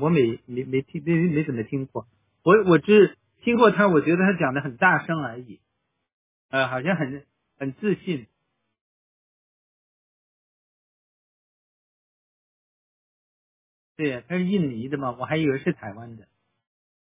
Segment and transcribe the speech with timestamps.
[0.00, 2.08] 我没没没听没没怎么听过，
[2.42, 5.60] 我我只听过他，我觉得他讲的很大声而已，
[6.50, 7.24] 呃，好像很
[7.58, 8.26] 很自信。
[13.96, 16.26] 对，他是印尼的嘛，我还以为是台湾的。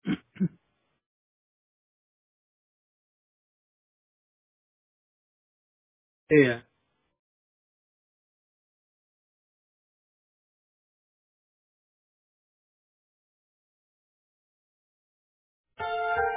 [6.28, 6.64] 对呀。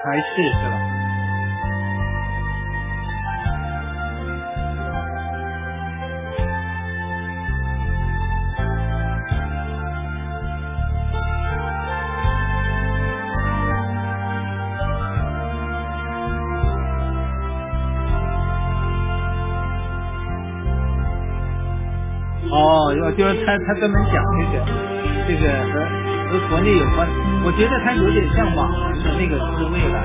[0.03, 0.77] 还是是吧？
[22.49, 24.65] 哦，要就是他他专门讲这个
[25.27, 25.73] 这个和
[26.31, 27.07] 和国内有关，
[27.47, 30.03] 我觉得他有点像网红的那个滋味了，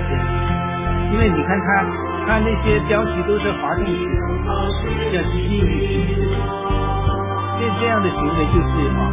[1.12, 1.82] 因为你看他
[2.24, 3.90] 他那些标题都是滑动式，
[5.10, 6.30] 叫吸引形式，
[7.58, 9.10] 这这样的行为就是网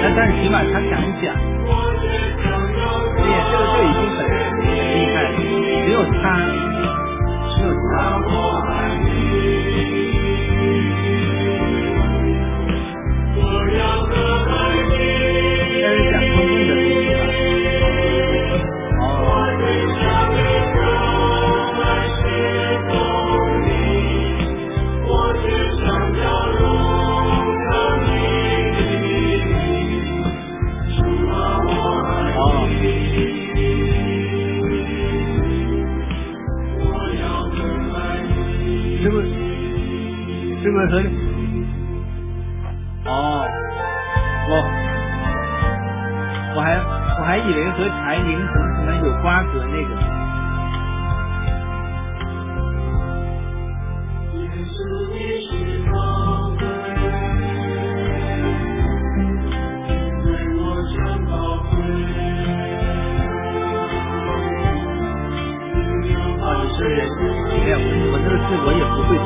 [0.00, 1.28] 那但是起码他敢讲。
[3.16, 3.28] 这个
[3.68, 4.18] 就已经很
[4.96, 5.28] 厉害了，
[5.84, 6.24] 只有他，
[7.64, 8.73] 只
[40.88, 41.02] 和？
[43.06, 43.44] 哦，
[44.48, 44.52] 我
[46.56, 46.66] 我还
[47.18, 49.90] 我还以为和柴玲什么什么有瓜葛那个。
[66.44, 66.98] 啊，你是人，
[67.50, 69.16] 哎呀，我我这个字我也不会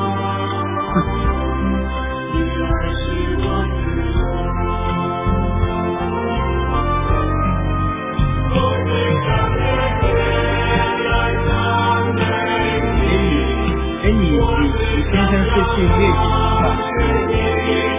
[15.10, 16.12] 你先生是去粤语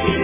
[0.05, 0.18] 是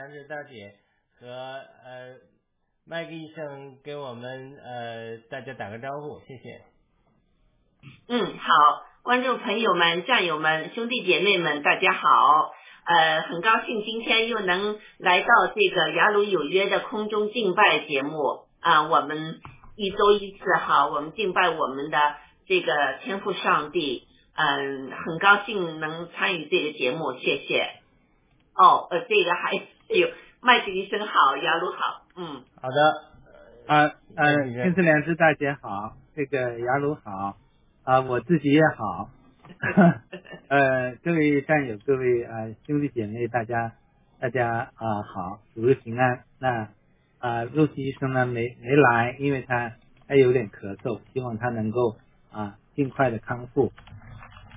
[0.00, 0.74] 天赐良知大姐
[1.18, 2.16] 和呃
[2.86, 6.62] 麦克医生给我们呃大家打个招呼，谢谢。
[8.08, 12.52] 嗯，好，观众朋友们、战友们、兄弟姐妹们，大家好。
[12.86, 19.38] 呃，很高兴今天又能来到这个雅鲁有约的空中敬拜节目啊，我们
[19.76, 22.16] 一周一次哈，我们敬拜我们的
[22.46, 24.06] 这个天赋上帝。
[24.34, 27.68] 嗯，很高兴能参与这个节目，谢谢。
[28.54, 29.60] 哦，呃，这个还
[29.98, 30.08] 有
[30.40, 33.10] 麦子医生好，雅鲁好，嗯，好的。
[33.66, 37.36] 啊呃，天赐良知大姐好，这个雅鲁好
[37.82, 39.10] 啊，我自己也好。
[40.48, 43.72] 呃，各位战友，各位啊兄弟姐妹，大家
[44.20, 46.24] 大家啊好，主日平安。
[46.38, 46.68] 那
[47.18, 49.72] 啊，肉西医生呢没没来，因为他
[50.06, 51.96] 他有点咳嗽，希望他能够
[52.32, 53.72] 啊尽快的康复。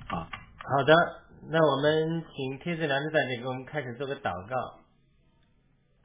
[0.08, 0.94] 好，好的，
[1.50, 4.83] 那我们请天赐良知大姐给我们开始做个祷告。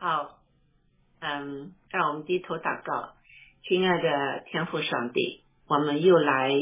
[0.02, 0.40] 好，
[1.20, 3.10] 嗯，让我们低头祷告，
[3.68, 6.54] 亲爱的天父上帝，我们又来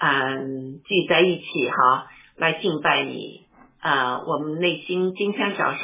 [0.00, 3.46] 嗯聚在一起哈，来敬拜你
[3.80, 4.20] 啊。
[4.24, 5.82] 我们内心今天早上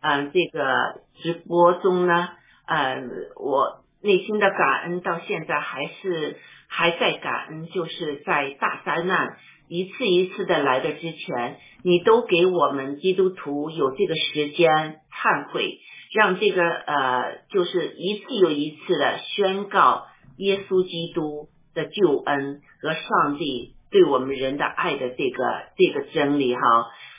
[0.00, 2.30] 嗯 这个直播中呢，
[2.66, 9.36] 嗯我内心的感恩到现在还是还在感恩，就是在大灾难
[9.68, 15.78] 一次一次的来的之前，你都给我们基督徒有这个时间忏悔。
[16.14, 20.06] 让这个呃，就是一次又一次的宣告
[20.36, 25.44] 耶稣基督的救恩和上帝对我们人的爱的这个
[25.76, 26.60] 这个真理哈，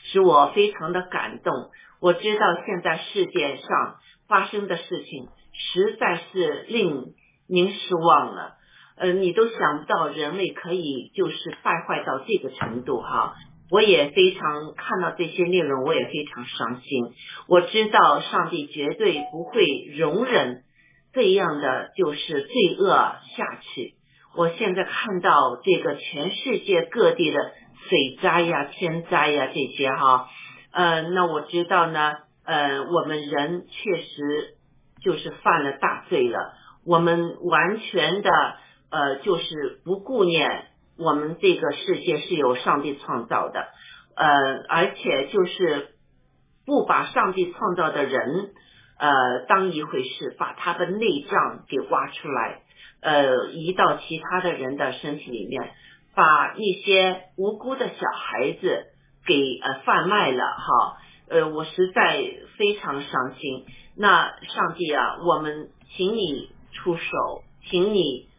[0.05, 1.53] 使我非常的感动。
[1.99, 3.97] 我知道现在世界上
[4.29, 7.15] 发生的事情实在是令
[7.49, 8.55] 您失望了，
[8.95, 13.35] 呃，你都想不到人类可以就是败坏到这个程度哈。
[13.71, 17.13] 我也非常看到这些内容，我也非常伤心。
[17.47, 19.65] 我知道上帝绝对不会
[19.97, 20.63] 容忍
[21.13, 22.87] 这样的就是罪恶
[23.35, 23.95] 下去。
[24.35, 27.39] 我现在看到这个全世界各地的
[27.89, 30.27] 水灾呀、天灾呀这些哈，
[30.71, 32.13] 呃，那我知道呢，
[32.43, 34.57] 呃，我们人确实
[35.01, 36.53] 就是犯了大罪了。
[36.85, 38.29] 我们完全的
[38.89, 40.65] 呃，就是不顾念。
[40.97, 43.67] 我们这个世界是由上帝创造的，
[44.15, 44.27] 呃，
[44.69, 45.89] 而且就是
[46.65, 48.53] 不把上帝创造的人
[48.97, 52.61] 呃当一回事，把他的内脏给挖出来，
[53.01, 55.73] 呃，移到其他的人的身体里面，
[56.15, 58.85] 把一些无辜的小孩子
[59.25, 62.23] 给呃贩卖了哈，呃，我实在
[62.57, 63.65] 非常伤心。
[63.97, 68.29] 那上帝啊，我们请你出手，请你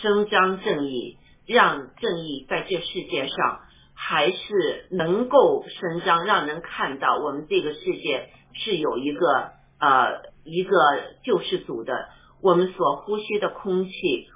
[0.00, 1.18] 伸张正义。
[1.46, 3.60] 让正义在这世界上
[3.94, 10.76] 还是能够伸张，让人看到我们这个世界是有一个呃一个
[11.24, 12.08] 救世主的。
[12.42, 13.92] 我们所呼吸的空气，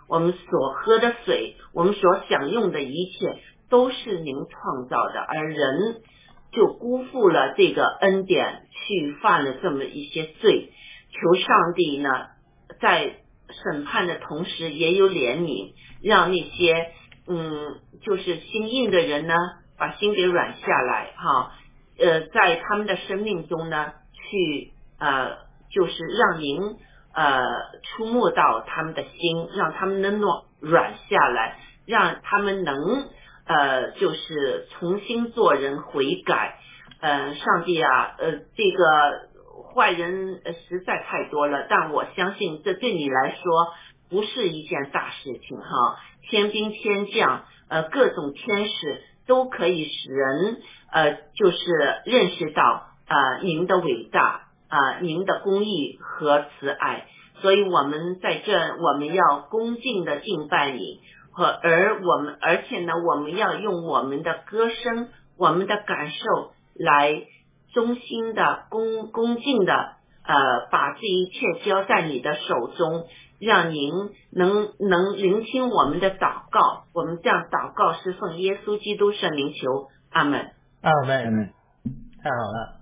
[0.08, 6.00] 我们所喝的水，我们所享用的一切，都是您创造的，而人
[6.52, 10.72] 就辜负了这个恩典，去犯了这么一些罪。
[11.10, 12.08] 求上帝呢，
[12.80, 13.16] 在
[13.64, 16.92] 审判的同时也有怜悯，让那些。
[17.32, 19.34] 嗯，就是心硬的人呢，
[19.78, 21.52] 把心给软下来哈。
[21.96, 25.36] 呃，在他们的生命中呢，去呃，
[25.70, 26.76] 就是让您
[27.14, 27.40] 呃
[27.84, 32.74] 触摸到他们的心，让他们能软软下来，让他们能
[33.46, 36.58] 呃，就是重新做人悔改。
[37.00, 38.84] 呃，上帝啊，呃，这个
[39.72, 43.72] 坏人实在太多了，但我相信这对你来说
[44.10, 45.96] 不是一件大事情哈。
[46.28, 50.60] 天兵天将，呃，各种天使都可以使人，
[50.92, 51.58] 呃，就是
[52.04, 57.06] 认识到，呃，您的伟大，啊，您的公义和慈爱。
[57.40, 61.00] 所以，我们在这，我们要恭敬的敬拜你，
[61.32, 67.22] 和而我们，而且呢，我们要用我们的歌声，我们的感受来
[67.72, 69.72] 衷心的恭恭敬的，
[70.26, 73.06] 呃，把这一切交在你的手中。
[73.40, 73.90] 让您
[74.30, 81.52] 能能聆听我们的祷告，我们这样祷告是奉耶稣基督圣名求，阿门，阿门，
[82.22, 82.80] 太好了，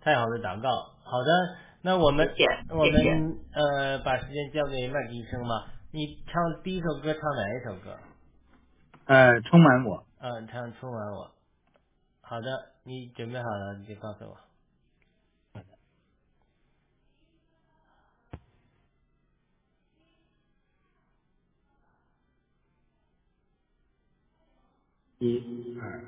[0.00, 0.70] 太好的祷告，
[1.02, 2.30] 好的，那我们
[2.70, 7.96] 我们呃把时间交给麦医生吧，你唱第一首歌唱哪一首歌？
[9.06, 11.32] 呃，充满我，嗯，唱充满我，
[12.20, 12.46] 好的，
[12.84, 14.36] 你准备好了你就告诉我。
[25.20, 25.42] 一
[25.76, 26.00] 二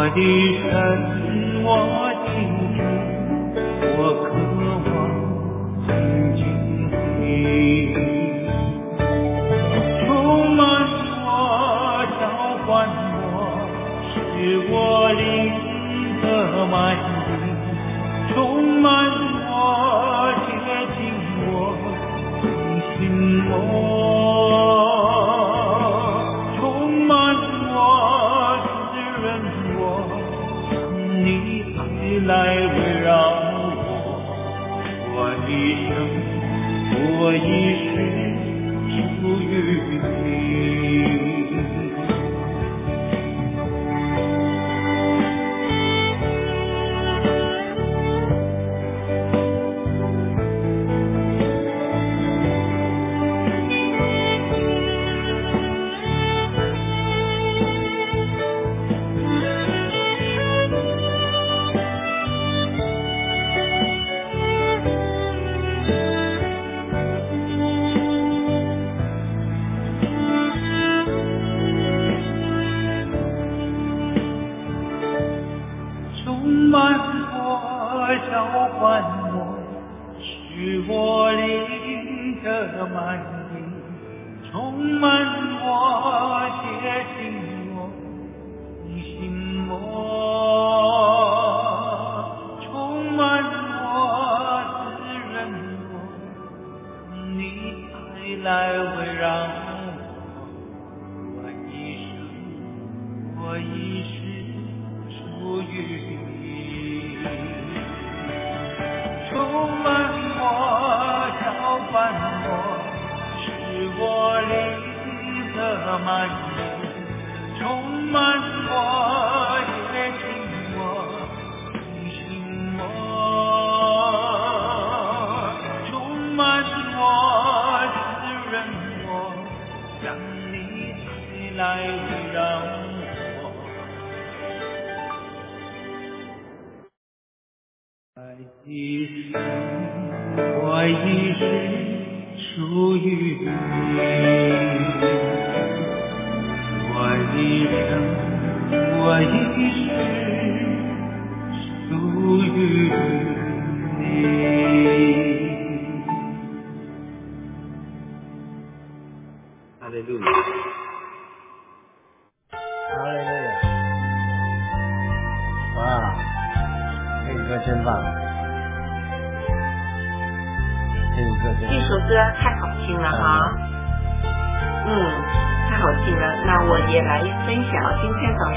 [0.00, 2.09] 三，真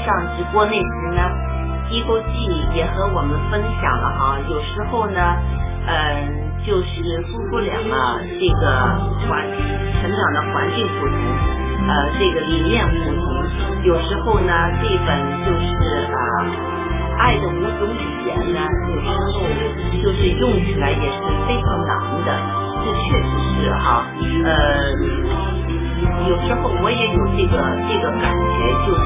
[0.04, 1.22] 上直播那时呢，
[1.90, 4.38] 一国际也和我们分享了哈。
[4.48, 5.20] 有时候呢，
[5.86, 5.94] 嗯，
[6.66, 8.66] 就是夫妇俩啊，这个
[9.28, 9.46] 环
[10.00, 11.16] 成长的环境不同，
[11.88, 13.24] 呃，这个理念不同。
[13.84, 15.08] 有时候呢，这本
[15.44, 16.72] 就是啊。
[17.16, 18.58] 爱的五种语言呢，
[18.90, 19.46] 有时候
[20.02, 21.96] 就是用起来也是非常难
[22.26, 22.28] 的，
[22.84, 23.30] 这确实
[23.62, 24.04] 是哈。
[24.44, 24.50] 呃，
[26.28, 27.54] 有时候我也有这个
[27.88, 29.04] 这个感觉，就是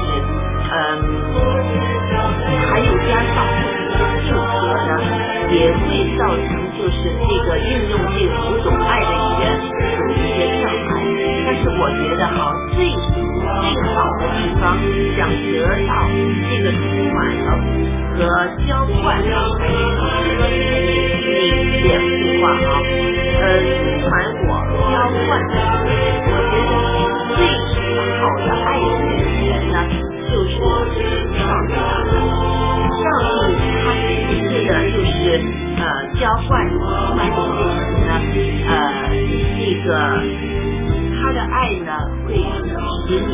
[0.71, 0.73] 嗯，
[2.69, 3.35] 还有加上
[4.23, 4.37] 性格
[4.87, 4.91] 呢，
[5.51, 5.83] 也会
[6.17, 6.47] 造成
[6.77, 6.97] 就是
[7.27, 9.43] 这个运用这五种爱的语言
[9.99, 10.91] 有一些障碍。
[11.45, 12.37] 但是我觉得哈，
[12.75, 14.63] 最最好的地方
[15.17, 15.33] 想得
[15.87, 15.89] 到
[16.49, 16.79] 这个充
[17.13, 17.47] 满了。
[18.19, 18.21] 和
[18.67, 21.33] 交换的才是你
[21.87, 22.53] 两句话啊，
[23.39, 24.49] 呃，充满我
[24.91, 25.29] 交换，
[26.27, 26.53] 我觉
[27.39, 27.39] 得最
[28.19, 28.47] 好的
[36.19, 38.11] 浇灌充满你的人呢，
[38.67, 38.71] 呃，
[39.57, 39.87] 这个
[41.15, 41.87] 他的爱呢
[42.25, 42.27] 会
[43.07, 43.31] 使你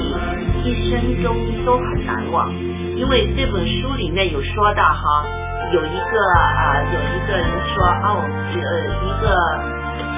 [0.63, 1.25] 一生中
[1.65, 2.53] 都很难忘。
[2.95, 5.25] 因为这本书里面有说到哈，
[5.73, 8.21] 有一个啊，有一个人说哦，
[8.53, 8.59] 呃，
[9.01, 9.25] 一个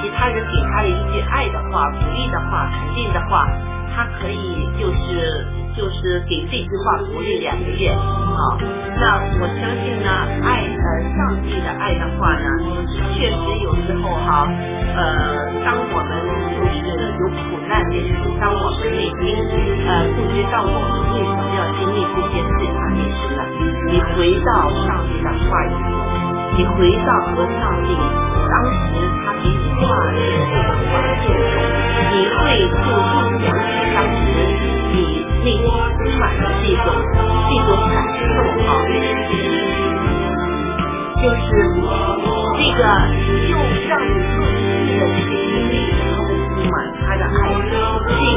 [0.01, 3.47] 其他人给他的一句爱的话、鼓励的话、肯定的话，
[3.97, 5.41] 他可以就是
[5.75, 8.61] 就是给这句话鼓励两个月啊。
[8.93, 10.09] 那我相信呢，
[10.45, 10.85] 爱呃
[11.17, 12.45] 上帝的爱的话呢，
[13.17, 14.45] 确实有时候哈，
[14.93, 16.13] 呃，当我们
[16.53, 19.33] 就是有苦难的时候，当我们内心
[19.89, 22.45] 呃不知道我们为什么要经历这些。
[23.89, 25.69] 你回到上帝的话语，
[26.57, 27.89] 你回到和上帝
[28.49, 28.85] 当时
[29.23, 31.55] 他给你画的这个环境中，
[32.11, 32.37] 你会
[32.67, 32.91] 就就
[33.39, 33.86] 想起当时你
[35.47, 35.71] 内心充
[36.19, 36.91] 满的这种
[37.47, 38.19] 这种感受
[38.67, 38.67] 哈，
[41.15, 41.39] 就是
[42.57, 42.83] 这个
[43.47, 43.55] 就
[43.87, 44.35] 让你自
[44.83, 47.31] 己的去经历他的充满他的爱，
[47.63, 47.71] 这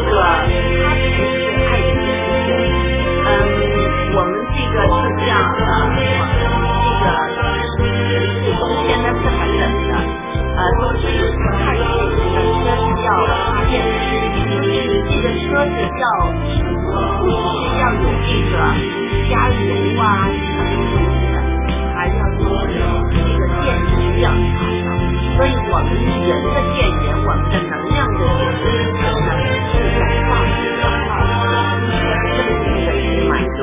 [0.07, 1.18] 个他才是
[1.66, 2.09] 爱的源
[2.46, 2.49] 泉。
[4.14, 5.83] 我们这个是这样的，我
[6.14, 7.11] 们
[7.75, 9.92] 这个冬天呢是很冷的，
[10.55, 11.18] 呃，都是有
[11.59, 12.70] 太多的车子
[13.03, 13.75] 要发电，
[14.46, 14.70] 就是
[15.11, 16.07] 这个车子要
[18.50, 18.54] 个
[19.30, 19.54] 加油
[20.00, 21.36] 啊什么东西的，
[21.94, 22.42] 还要有
[23.10, 24.34] 这个电池要插
[24.82, 24.86] 上，
[25.36, 25.88] 所以我们
[26.26, 28.20] 人的电源，我们的能量的
[28.60, 28.66] 源
[28.98, 29.30] 泉呢
[29.70, 30.82] 是在大地上
[31.86, 31.92] 的
[32.36, 33.58] 圣灵的充满中。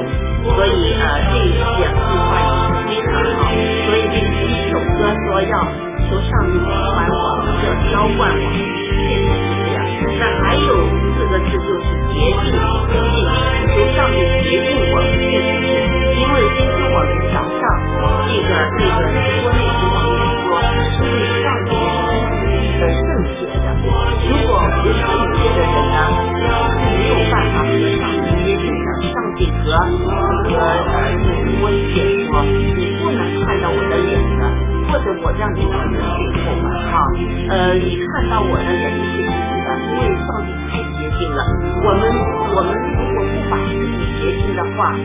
[0.48, 3.40] 所以呃，这两句话也是非常好。
[3.86, 5.54] 所以这一首歌说要
[6.08, 9.78] 求上帝充满我们，要浇灌我，确实是这样。
[10.18, 10.72] 那还有
[11.14, 12.56] 四个字就是洁净
[12.90, 13.28] 洁净，
[13.76, 14.77] 求上帝洁净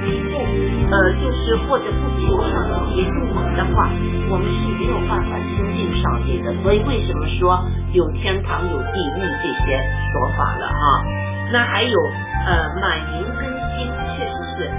[0.04, 3.88] 净的话，不呃，就是或者不求上帝洁净我们的话，
[4.30, 6.52] 我们是没有办法亲近上帝的。
[6.62, 9.80] 所以为什么说有天堂有地狱这些
[10.12, 11.04] 说法了哈？
[11.52, 11.98] 那还有
[12.46, 13.44] 呃，满盈更
[13.76, 13.86] 新，
[14.16, 14.70] 确实是。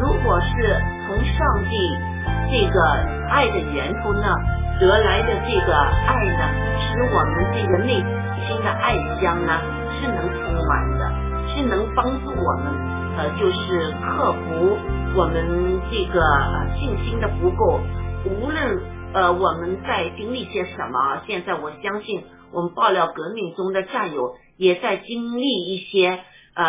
[0.00, 1.96] 如果是从上帝
[2.50, 2.80] 这个
[3.30, 4.34] 爱的源头呢
[4.80, 6.42] 得来的这个爱呢，
[6.80, 8.02] 使我们这个内
[8.46, 9.60] 心的爱香呢
[10.00, 11.12] 是能充满的，
[11.48, 12.72] 是能帮助我们
[13.16, 14.76] 呃，就是克服
[15.16, 16.20] 我们这个
[16.78, 17.80] 信心的不够。
[18.26, 18.80] 无论
[19.12, 26.20] 呃我们在经历些什么，现在我相信我们爆料革命中的战友也在经历一些。
[26.56, 26.62] 呃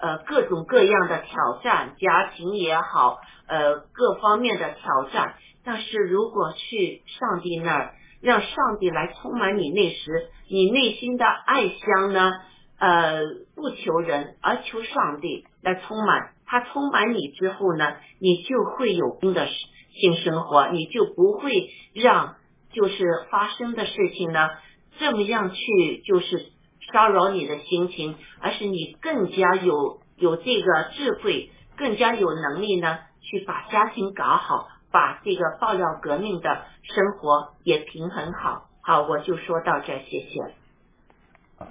[0.00, 5.34] 呃，各种各样的挑战，家庭也好，呃，各方面的挑战。
[5.62, 7.90] 但是如果去上帝那儿，
[8.22, 12.32] 让上帝来充满你那时，你内心的爱香呢？
[12.78, 13.22] 呃，
[13.54, 16.32] 不求人，而求上帝来充满。
[16.46, 22.36] 他充满你之后呢，你就会有新的性生活，你就不会让
[22.72, 24.50] 就是发生的事情呢
[24.98, 26.52] 这么样去就是。
[26.92, 40.40] 骚扰你的心情，而是你更加有有这个智慧，更加有能力呢，去把家庭搞好，把这个爆料革命的生活也平衡好好，我就说到这，谢谢。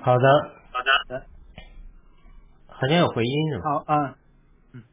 [0.02, 1.26] 好的，好的，
[2.68, 3.64] 好像有回音是吧？
[3.64, 4.18] 好啊，
[4.74, 4.84] 嗯，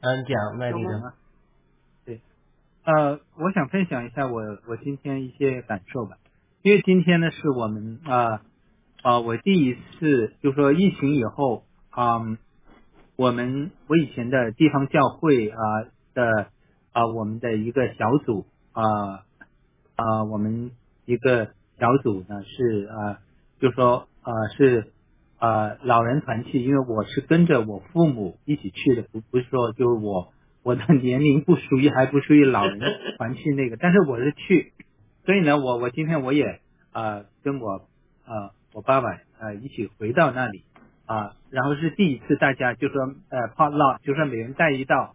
[0.00, 1.12] 嗯，讲麦迪生。
[2.04, 2.20] 对，
[2.82, 6.18] 呃，我想分享一下我我今天一些感受吧，
[6.62, 8.42] 因为今天呢是我们啊
[9.02, 12.18] 啊我第一次就说疫情以后啊，
[13.14, 15.56] 我们我以前的地方教会啊
[16.14, 16.48] 的
[16.90, 19.24] 啊我们的一个小组啊
[19.94, 20.72] 啊我们
[21.04, 21.46] 一个
[21.78, 23.20] 小组呢是啊
[23.60, 24.92] 就说啊是
[25.38, 30.32] 呃老人团契，因为我是跟着我父母一起去的，不不是说就是我。
[30.64, 32.78] 我的 年龄不属于，还不属于老人
[33.16, 34.72] 团契那个，但是我是去，
[35.24, 36.60] 所以呢，我我今天我也
[36.92, 37.86] 啊跟我
[38.26, 40.64] 啊我爸爸呃一起回到那里
[41.06, 45.14] 啊，然后是第一次大家就说呃怕闹，就说每人带一道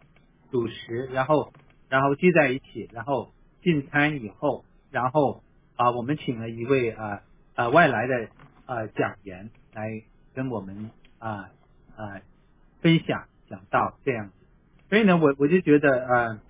[0.50, 1.52] 主食，然后
[1.88, 3.28] 然后聚在一起，然后
[3.62, 5.42] 进餐以后，然后
[5.76, 7.20] 啊我们请了一位啊
[7.54, 8.28] 啊外来的
[8.66, 10.02] 啊讲员来
[10.34, 11.50] 跟我们啊
[11.96, 12.20] 啊
[12.82, 14.34] 分享讲道这样子。
[14.88, 16.40] 所以呢，我我就觉得呃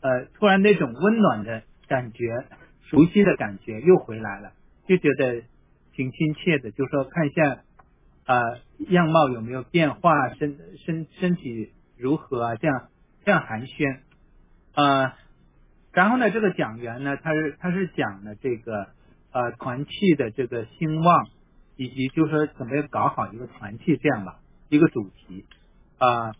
[0.00, 2.44] 呃，突然那种温暖的感觉、
[2.82, 4.52] 熟悉的感觉又回来了，
[4.88, 5.42] 就觉得
[5.92, 6.70] 挺亲切的。
[6.72, 7.62] 就说看一下
[8.24, 8.42] 啊，
[8.88, 12.56] 样貌有没有变化，身身身体如何啊？
[12.56, 12.88] 这样
[13.24, 14.00] 这样寒暄
[14.74, 15.16] 啊。
[15.92, 18.88] 然后呢，这个讲员呢，他是他是讲的这个
[19.30, 21.28] 呃团契的这个兴旺，
[21.84, 25.44] 以及就说怎么样搞好一个团契这样吧，一个主题
[25.98, 26.32] 啊。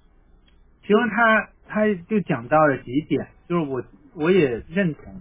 [0.83, 5.21] 其中他他就讲到了几点，就是我我也认同。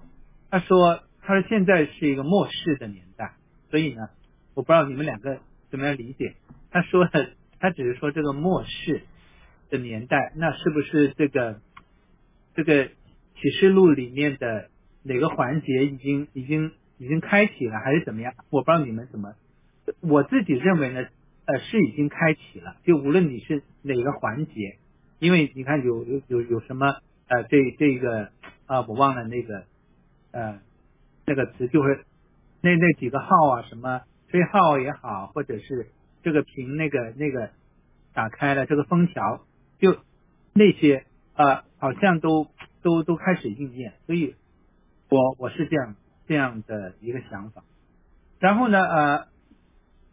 [0.50, 3.34] 他说他说现在是一个末世的年代，
[3.70, 4.10] 所以呢，
[4.54, 6.36] 我不知道你们两个怎么样理解。
[6.72, 9.04] 他说的他只是说这个末世
[9.70, 11.62] 的年代，那是不是这个
[12.56, 12.86] 这个
[13.36, 14.70] 启示录里面的
[15.04, 18.34] 哪个环节已经已经已经开启了，还是怎么样？
[18.50, 19.36] 我不知道你们怎么，
[20.00, 21.06] 我自己认为呢，
[21.46, 22.78] 呃，是已经开启了。
[22.84, 24.78] 就无论你是哪个环节。
[25.20, 26.96] 因为你看有有有有什么
[27.28, 28.30] 呃这这个
[28.66, 29.66] 啊我忘了那个
[30.32, 30.60] 呃
[31.28, 32.06] 那个词就是
[32.60, 35.92] 那那几个号啊什么吹号也好或者是
[36.24, 37.52] 这个屏那个那个
[38.16, 39.46] 打开了这个封条
[39.78, 39.96] 就
[40.54, 42.48] 那些啊好像都
[42.82, 44.34] 都都开始应验，所以
[45.08, 45.96] 我我是这样
[46.28, 47.64] 这样的一个想法。
[48.40, 49.28] 然后呢呃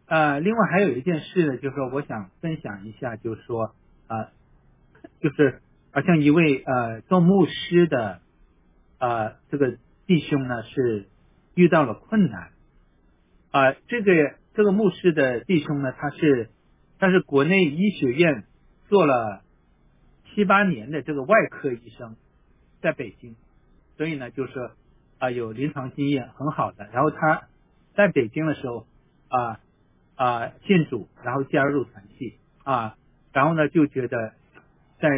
[0.09, 3.75] 呃另外还有一件事呢，就是说我想分享一下，就是说
[4.09, 4.33] 啊。
[5.21, 5.61] 就是
[5.93, 8.21] 好像一位呃做牧师的
[8.99, 11.09] 呃这个弟兄呢是
[11.55, 12.51] 遇到了困难
[13.51, 14.13] 啊这个
[14.55, 16.51] 这个牧师的弟兄呢他是
[17.01, 18.45] 他是国内医学院
[18.89, 19.43] 做了
[20.27, 22.17] 七八年的这个外科医生
[22.81, 23.35] 在北京，
[23.97, 24.71] 所以呢就是
[25.19, 27.49] 啊有临床经验很好的，然后他
[27.95, 28.87] 在北京的时候
[29.29, 29.61] 啊
[30.19, 32.99] 啊信主，然后加入团契啊，
[33.33, 34.35] 然后呢就觉得。
[35.01, 35.09] 在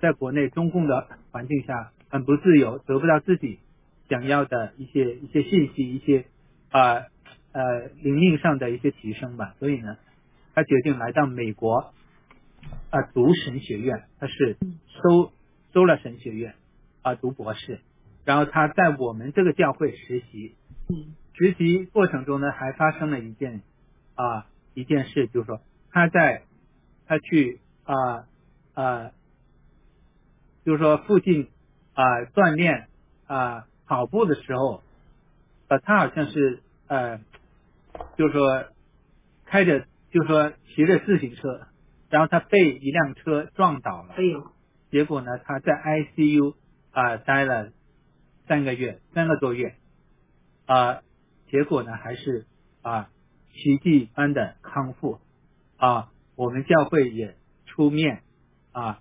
[0.00, 3.60] 在国内中共的环境下很不自由，得不到自己
[4.08, 6.24] 想要的一些一些信息，一些
[6.68, 7.06] 啊
[7.52, 9.54] 呃灵命上的一些提升吧。
[9.60, 9.98] 所以呢，
[10.56, 11.94] 他决定来到美国
[12.90, 14.56] 啊读神学院，他是
[14.88, 15.32] 收
[15.72, 16.54] 收了神学院
[17.02, 17.78] 啊读博士，
[18.24, 20.56] 然后他在我们这个教会实习，
[21.34, 23.62] 实习过程中呢还发生了一件
[24.14, 26.42] 啊一件事，就是说他在
[27.06, 28.26] 他去啊。
[28.74, 29.10] 啊，
[30.64, 31.50] 就是说附近
[31.92, 32.02] 啊
[32.34, 32.88] 锻炼
[33.26, 34.82] 啊跑步的时候，
[35.68, 37.20] 呃他好像是呃，
[38.16, 38.64] 就是说
[39.44, 41.66] 开着就是说骑着自行车，
[42.08, 44.50] 然后他被一辆车撞倒了，哎呦，
[44.90, 46.54] 结果呢他在 ICU
[46.92, 47.72] 啊待了
[48.48, 49.74] 三个月三个多月
[50.64, 51.02] 啊，
[51.50, 52.46] 结果呢还是
[52.80, 53.10] 啊
[53.52, 55.20] 奇迹般的康复
[55.76, 57.36] 啊，我们教会也
[57.66, 58.22] 出面。
[58.72, 59.00] 啊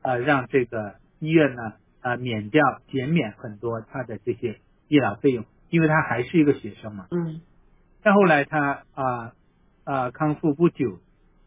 [0.00, 7.08] 啊，让这个医院呢啊免掉减免很多他的这些医疗费用，因为他还是一个学生嘛。
[7.10, 7.42] 嗯。
[8.02, 9.34] 再后来他啊
[9.84, 10.98] 啊康复不久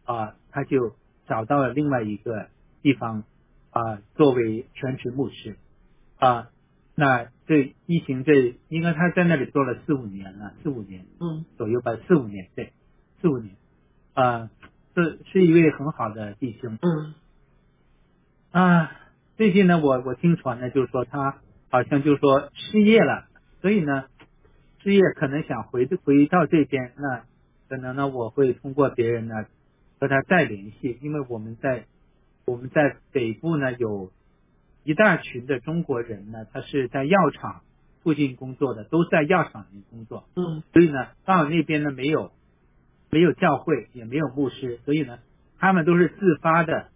[0.06, 0.96] 啊，他就
[1.28, 2.50] 找到了另外一个
[2.84, 3.24] 地方
[3.72, 5.58] 啊作为全职牧师
[6.20, 6.50] 啊。
[6.94, 12.74] 那这疫情这应该他在那里做了四五年了，四五年嗯左右吧，四五年对，
[13.22, 13.56] 四五年
[14.14, 14.50] 啊，
[14.96, 16.78] 是是一位很好的弟兄。
[16.82, 17.14] 嗯。
[18.52, 18.92] 啊，
[19.38, 23.28] 最近呢，我我听传呢，就是说他好像就是说失业了，
[23.62, 24.06] 所以呢，
[24.82, 27.26] 失业可能想回回到这边，那
[27.68, 29.46] 可能呢，我会通过别人呢
[30.00, 31.86] 和他再联系，因为我们在
[32.46, 34.12] 我们在北部呢有
[34.86, 37.64] 一大群的中国人呢，他是在药厂
[38.04, 40.62] 附近工作的，都在药厂里工作，嗯。
[40.72, 42.32] 所以呢，刚好那边呢没有
[43.10, 45.18] 没有教会，也没有牧师，所以呢，
[45.58, 46.92] 他们都是自发的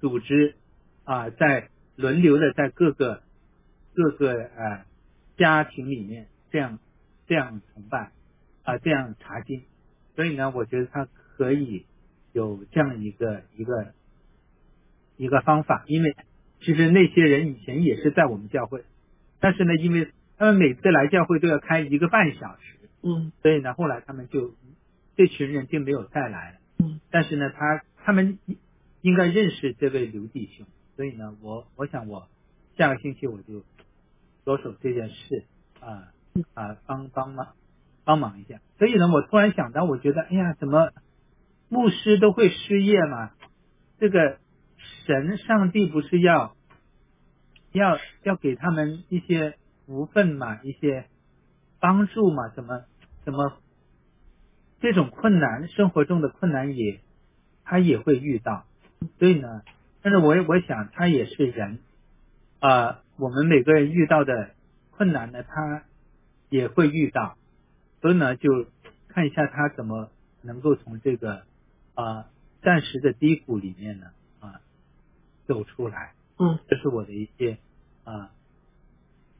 [0.00, 0.54] 组织
[1.04, 3.22] 啊，在轮流的在各个
[3.94, 4.84] 各个呃
[5.38, 6.78] 家庭里面这样
[7.26, 8.12] 这样崇拜
[8.64, 9.62] 啊，这样查经，
[10.14, 11.86] 所以呢，我觉得他可以
[12.34, 13.94] 有这样一个一个
[15.16, 16.14] 一个方法，因为
[16.60, 18.84] 其实那些人以前也是在我们教会，
[19.40, 24.54] 但是呢，因为他们每次来教会都要开一个半小时，嗯所以呢，后来他们就
[25.16, 26.58] 这群人就没有再来了。
[26.78, 28.38] 嗯但是呢，他他们
[29.02, 32.28] 应该认识这位刘弟兄，所以呢，我我想我
[32.76, 33.64] 下个星期我就
[34.44, 35.44] 着手这件事
[35.80, 36.12] 啊
[36.54, 37.54] 啊帮帮忙
[38.04, 38.60] 帮忙一下。
[38.78, 40.92] 所以呢，我突然想到，我觉得哎呀，怎么
[41.68, 43.32] 牧师都会失业嘛？
[43.98, 44.38] 这个
[45.06, 46.54] 神上帝不是要
[47.72, 51.06] 要要给他们一些福分嘛，一些
[51.80, 52.48] 帮助嘛？
[52.48, 52.84] 怎么
[53.24, 53.58] 怎么
[54.80, 57.00] 这种困难，生活中的困难也
[57.64, 58.64] 他也会遇到，
[59.18, 59.62] 所以呢，
[60.02, 61.78] 但是我我想他也是人，
[62.60, 64.50] 啊、我们每个人遇到的
[64.90, 65.84] 困难呢，他
[66.48, 67.36] 也会遇到，
[68.00, 68.66] 所以呢，就
[69.08, 70.10] 看一下他怎么
[70.42, 71.42] 能够从这个
[71.94, 72.26] 啊、
[72.62, 74.06] 暂时的低谷里面呢
[75.50, 77.58] 啊、走出来，嗯这是我的一些
[78.04, 78.30] 啊、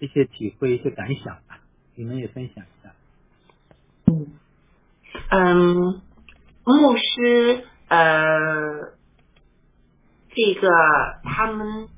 [0.01, 1.61] 一些体会、一些感想吧，
[1.95, 2.93] 你们也分享一下。
[4.07, 4.33] 嗯
[5.31, 6.03] 嗯，
[6.65, 8.93] 牧师呃，
[10.35, 10.69] 这个
[11.23, 11.89] 他们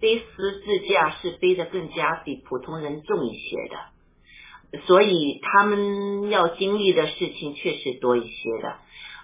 [0.00, 0.24] 背十
[0.60, 8.76] 字架是背的更加比普通人重一些的，所以他们要经历的事情确实多一些的。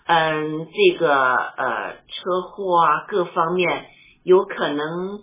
[0.07, 3.87] 嗯，这个呃车祸啊各方面
[4.23, 5.21] 有可能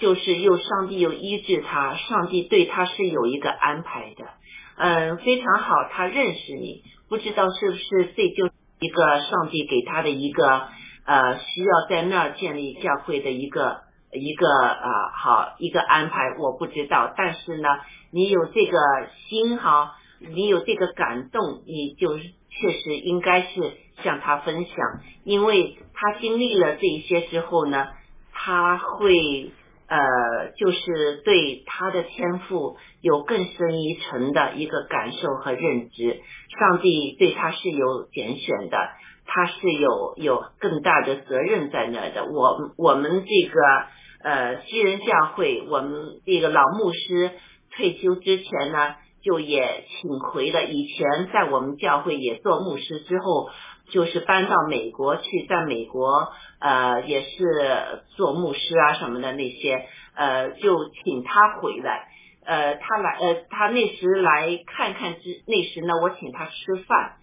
[0.00, 4.24] 就是又上帝又医治他，上帝对他是有一个安排的。
[4.76, 10.68] 嗯，非常好，他认识你，不知道是不是这就一个上帝给他的一个
[11.04, 13.82] 呃需要在那儿建立教会的一个
[14.12, 17.68] 一个啊、好一个安排，我不知道，但是呢，
[18.10, 18.78] 你有这个
[19.28, 24.76] 心哈，你有这个感动，你就确实应该是向他分享，
[25.24, 27.88] 因为他经历了这一些之后呢，
[28.42, 29.52] 他会
[29.86, 36.20] 呃，就是对他的天赋有更深一层的一个感受和认知。
[36.58, 38.78] 上帝对他是有拣选的，
[39.26, 42.24] 他是有有更大的责任在那的。
[42.24, 43.60] 我我们这个
[44.22, 45.92] 呃西人教会，我们
[46.24, 47.32] 这个老牧师
[47.76, 50.64] 退休之前呢，就也请回了。
[50.64, 53.50] 以前在我们教会也做牧师之后，
[53.90, 62.08] 就是搬到美国去，在美国呃也是做牧师啊什么的那些，呃就请他回来。
[62.42, 67.16] 呃，他来，呃，他那时来看看之，那时呢，我请他吃饭，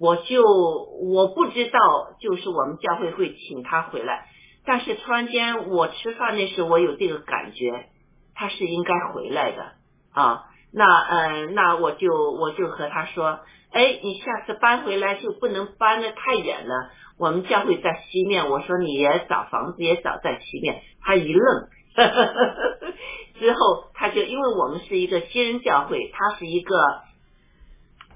[0.00, 1.78] 我就我不知道，
[2.20, 4.26] 就是我们教会会请他回来，
[4.66, 7.86] 但是突然间我吃饭那时，我有这个感觉，
[8.34, 9.72] 他是应该回来的
[10.12, 10.42] 啊。
[10.74, 16.90] 那呃，那我就我就和他说，哎，你下次搬回来就不能搬的太远了。
[17.16, 21.68] 我们教会在西面，我说你也找房子也找在西面，他一愣。
[23.38, 26.74] 之后，他就因为我们是一个新人教会，他是一个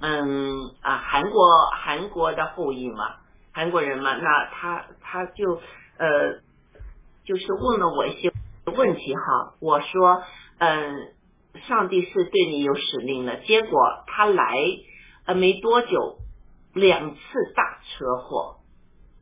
[0.00, 3.16] 嗯啊韩国韩国的后裔嘛，
[3.52, 5.60] 韩国人嘛，那他他就
[5.96, 6.40] 呃
[7.24, 8.32] 就是问了我一些
[8.76, 10.22] 问题哈，我说
[10.58, 11.12] 嗯，
[11.66, 13.70] 上帝是对你有使命的，结果
[14.06, 14.54] 他来
[15.26, 16.18] 呃没多久，
[16.74, 17.18] 两次
[17.56, 18.56] 大车祸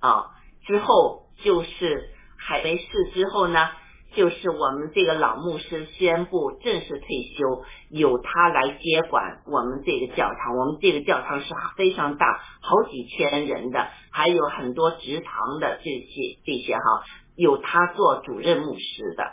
[0.01, 0.27] 啊，
[0.67, 3.69] 之后就是还没事之后呢。
[4.15, 10.57] 就是我们这个老牧师宣布正式退休，由他来接管我们这个教堂。
[10.57, 16.83] 我们这个教堂是非常大，好几千人的，还有很多职堂的这些这些哈，
[17.37, 19.25] 有他做主任牧师的。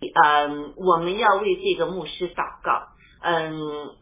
[0.00, 2.88] 嗯，我们要为这个牧师祷告。
[3.20, 3.50] 嗯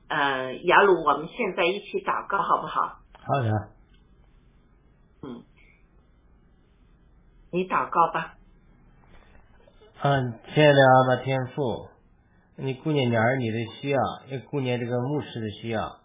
[0.08, 2.98] 呃，雅鲁，我们现在一起祷告好不好？
[3.14, 3.50] 好的，
[5.22, 5.42] 嗯，
[7.50, 8.34] 你祷告吧。
[10.02, 11.88] 嗯，亲爱的阿爸天父，
[12.56, 16.00] 你顾念你儿女的需要，也顾念这个牧师的需要，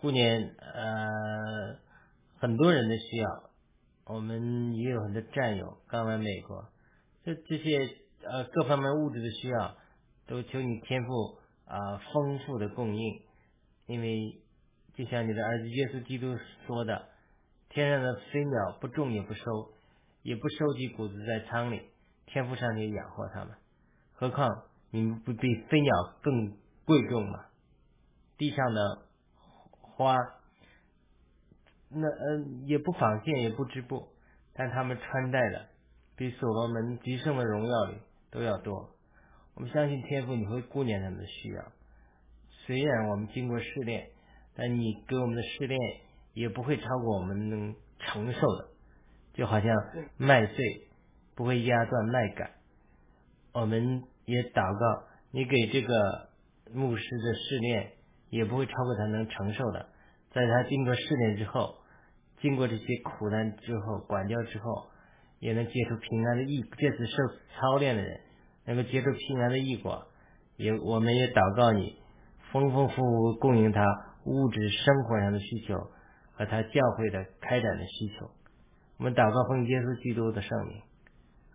[0.00, 1.76] 顾念呃
[2.38, 3.28] 很多人的需要。
[4.06, 6.66] 我们也有很多战友刚来美国，
[7.24, 7.88] 这这些
[8.30, 9.76] 呃各方面物质的需要，
[10.26, 13.22] 都求你天赋啊、丰富的供应，
[13.86, 14.40] 因为
[14.94, 17.08] 就像你的儿子耶稣基督说的，
[17.68, 19.42] 天上的飞鸟不种也不收，
[20.22, 21.82] 也不收集谷子在仓里。
[22.26, 23.54] 天赋上帝养活他们，
[24.14, 27.46] 何况你们不比飞鸟更贵重吗？
[28.38, 29.06] 地上的
[29.80, 30.16] 花，
[31.90, 34.08] 那嗯也不纺线也不织布，
[34.54, 35.68] 但他们穿戴的
[36.16, 37.98] 比所罗门极盛的荣耀里
[38.34, 38.90] 都要多。
[39.54, 41.72] 我们相信天父你会顾念他们的需要，
[42.66, 44.08] 虽然我们经过试炼，
[44.56, 45.78] 但你给我们的试炼
[46.32, 48.68] 也不会超过我们能承受的，
[49.34, 49.72] 就好像
[50.16, 50.56] 麦穗
[51.36, 52.50] 不会压断麦秆。
[53.52, 56.28] 我们也祷告，你给这个
[56.72, 57.92] 牧师的试炼
[58.30, 59.90] 也不会超过他能承受的，
[60.32, 61.76] 在他经过试炼之后，
[62.40, 64.88] 经过这些苦难之后，管教之后，
[65.38, 67.16] 也能结出平安的义，借此受
[67.54, 68.20] 操练的人。
[68.66, 70.06] 能够结出平安的异果，
[70.56, 71.96] 也我们也祷告你，
[72.50, 73.84] 丰丰富富供应他
[74.24, 75.74] 物质生活上的需求
[76.34, 78.30] 和他教会的开展的需求。
[78.98, 80.80] 我们祷告奉耶稣基督的圣名，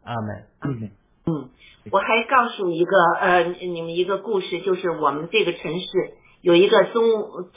[0.03, 0.45] 阿门。
[0.61, 0.91] 嗯
[1.25, 1.49] 嗯，
[1.91, 5.87] 我还告诉一个呃你们一个故事，就是我们这个城市
[6.41, 7.03] 有一个中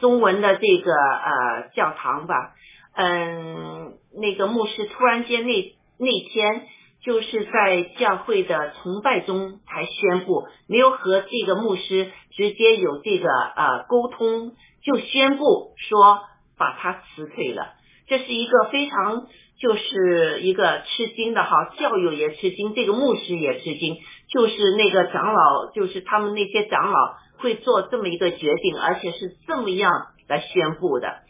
[0.01, 2.55] 中文的这个呃教堂吧，
[2.95, 6.67] 嗯，那个牧师突然间那那天。
[7.05, 16.21] 就是在教会的崇拜中才宣布，没有和这个牧师直接有这个呃沟通，就宣布说
[16.57, 17.75] 把他辞退了。
[18.07, 19.27] 这是一个非常
[19.59, 23.97] 就是一个吃惊的哈，教友也吃惊，这个牧师也吃惊，
[24.29, 29.91] 就是那个长老，就是他们那些长老会做这么一个决定，而且是这么样
[30.29, 31.22] 来宣布的。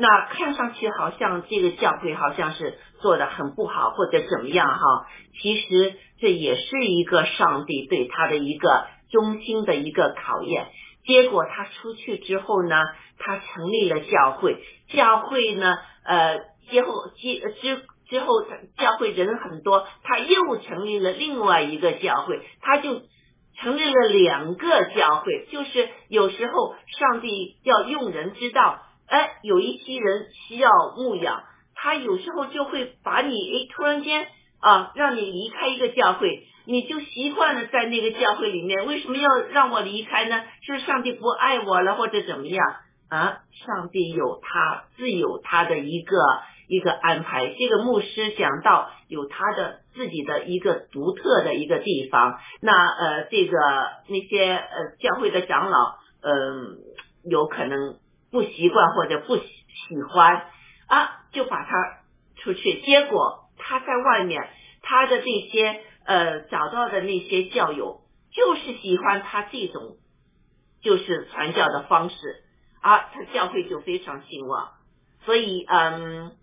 [0.00, 5.06] 那看上去好像这个教会好像是做的很不好或者怎么样哈，
[5.42, 10.68] 其实这也是一个上帝对他的一个忠心的一个考验。
[11.04, 12.76] 结果他出去之后呢，
[13.18, 16.38] 他成立了教会，教会呢，呃，
[16.70, 18.42] 之后之之之后
[18.76, 23.02] 教会人很多，他又成立了另外一个教会，他就
[23.60, 28.78] 成立了两个教会，就是有时候上帝要用人之道。
[29.08, 31.42] 哎，有一批人需要牧养，
[31.74, 34.26] 他有时候就会把你哎，突然间
[34.60, 40.42] 啊，让你离开一个教会，你就习惯了在那个教会里面，为什么要让我离开呢？
[40.60, 42.66] 是上帝不爱我了，或者怎么样
[43.08, 43.38] 啊？
[43.64, 46.16] 上帝有他自有他的一个
[46.68, 47.54] 一个安排。
[47.58, 53.56] 这个牧师讲到有他的自己的一个独特的一个地方，那呃，这个
[54.08, 56.76] 那些呃教会的长老，嗯，
[57.24, 57.96] 有可能。
[58.30, 60.46] 不习惯或者不喜喜欢
[60.86, 62.00] 啊，就把他
[62.36, 62.80] 出去。
[62.82, 64.48] 结果他在外面，
[64.82, 69.96] 他的这些呃找到的那些教友，就是喜欢他这种
[70.82, 72.42] 就是传教的方式
[72.80, 74.72] 啊，他教会就非常兴旺。
[75.24, 76.36] 所以嗯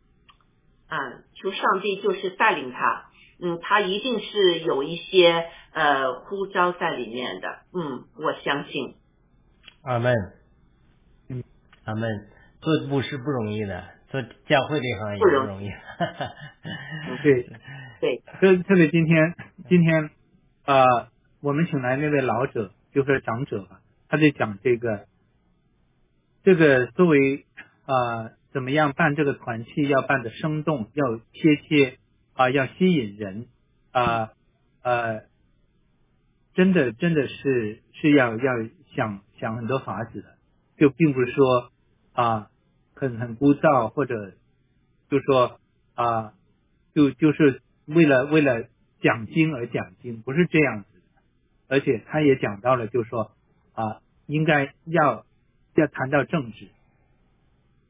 [0.89, 3.09] 嗯，求上帝就是带领他，
[3.41, 8.95] 嗯，他一定是有一些呃呼召在里面的，嗯，我相信。
[9.83, 10.13] 阿门。
[11.85, 12.27] 他们
[12.61, 15.69] 做牧师不容易的，做教会这行也不容易。
[17.21, 17.47] 对
[18.01, 19.35] 对，特特别今天
[19.69, 20.09] 今天
[20.65, 20.83] 呃，
[21.41, 25.05] 我们请来那位老者，就是长者吧，他在讲这个
[26.43, 27.45] 这个作为
[27.85, 31.99] 啊怎么样办这个团契要办的生动，要贴切
[32.33, 33.45] 啊，要吸引人
[33.91, 34.31] 啊
[34.81, 35.21] 呃，
[36.55, 38.53] 真的真的是是要要
[38.95, 40.29] 想想很多法子的，
[40.79, 41.71] 就并不是说。
[42.15, 42.49] 啊，
[42.95, 44.31] 很很枯燥，或者
[45.09, 45.59] 就说
[45.95, 46.33] 啊，
[46.93, 48.63] 就就是为了为了
[49.01, 51.03] 讲经而讲经，不是这样子的。
[51.67, 53.31] 而且他也讲到了，就说
[53.73, 55.25] 啊，应该要
[55.75, 56.69] 要谈到政治，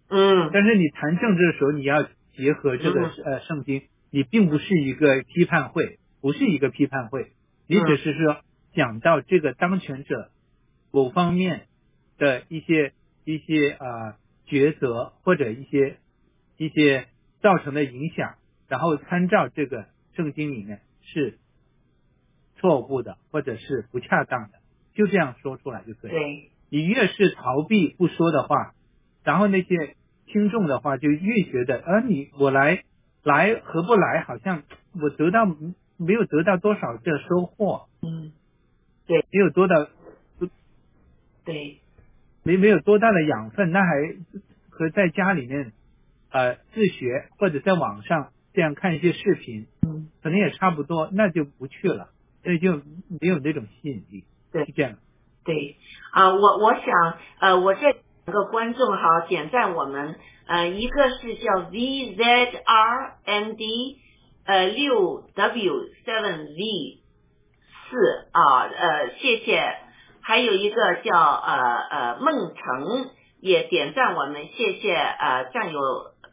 [0.09, 7.31] 嗯，但是你谈政治的时候，你要结合这个呃圣经，你并不是一个批判会，不是一个批判会，
[7.67, 8.41] 你只是说
[8.73, 10.31] 讲到这个当权者
[10.89, 11.67] 某方面
[12.17, 12.91] 的一些。
[13.25, 15.97] 一些啊抉择或者一些
[16.57, 17.07] 一些
[17.41, 18.35] 造成的影响，
[18.69, 21.39] 然后参照这个圣经里面是
[22.57, 24.59] 错误的或者是不恰当的，
[24.93, 26.11] 就这样说出来就可以。
[26.11, 28.73] 对，你越是逃避不说的话，
[29.23, 29.95] 然后那些
[30.27, 32.83] 听众的话就越觉得，呃，你我来
[33.23, 34.63] 来和不来，好像
[35.01, 35.45] 我得到
[35.97, 37.87] 没有得到多少的收获。
[38.01, 38.31] 嗯，
[39.07, 39.89] 对，没有多的，
[41.43, 41.79] 对。
[42.45, 43.87] 没没有多大的养分，那还
[44.69, 45.73] 和在家里面
[46.31, 52.09] 呃自学或者在网上这样看一些视频，嗯，可能也差不多，那就不去了，
[52.43, 52.77] 所以就
[53.19, 54.23] 没有那种吸引力。
[54.51, 54.97] 对，是这样。
[55.43, 55.75] 对
[56.11, 60.15] 啊，我我想呃，我这两个观众哈点赞我们
[60.45, 62.23] 呃，一个是叫 V Z
[62.63, 63.97] R N D
[64.45, 65.73] 呃六 W
[66.05, 66.99] seven V
[67.89, 69.84] 四啊呃谢谢。
[70.27, 71.53] 还有一个叫呃
[71.91, 73.11] 呃梦成
[73.41, 75.79] 也点赞我们，谢谢呃战友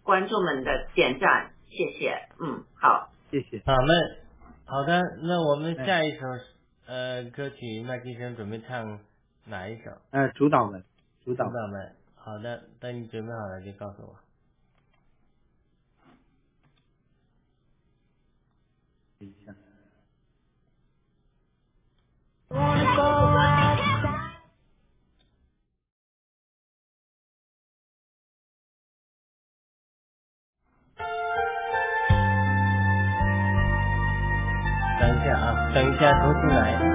[0.03, 3.63] 观众们的点赞，谢谢，嗯，好，谢谢。
[3.67, 3.93] 好，那
[4.65, 6.21] 好的，那我们下一首
[6.87, 9.01] 呃歌曲，麦迪生准备唱
[9.45, 9.91] 哪一首？
[10.11, 10.83] 呃，主导们，
[11.23, 14.17] 主导主导们，好的，等你准备好了就告诉我。
[19.19, 19.53] 一下。
[36.03, 36.92] 下，重新来，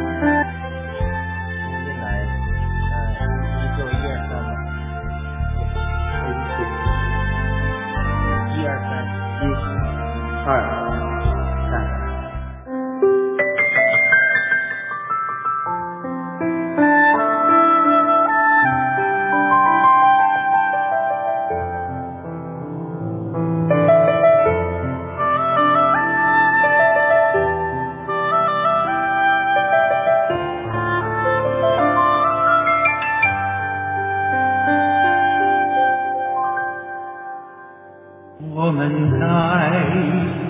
[38.68, 38.84] 我们
[39.18, 39.24] 在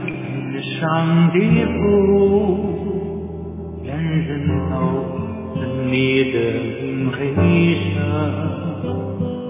[0.07, 0.09] 天
[0.63, 2.57] 上的路，
[3.83, 4.73] 愿人都
[5.53, 5.93] 是你
[6.33, 6.35] 的
[7.11, 7.15] 美
[7.93, 7.95] 声，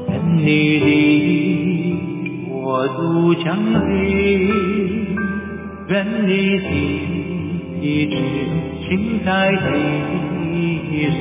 [0.09, 0.43] 愿你
[0.81, 0.85] 的
[2.51, 2.99] 国度
[3.35, 3.95] 降临，
[5.87, 5.95] 愿
[6.27, 6.67] 你的
[7.79, 8.15] 意志
[8.83, 11.15] 行在地上，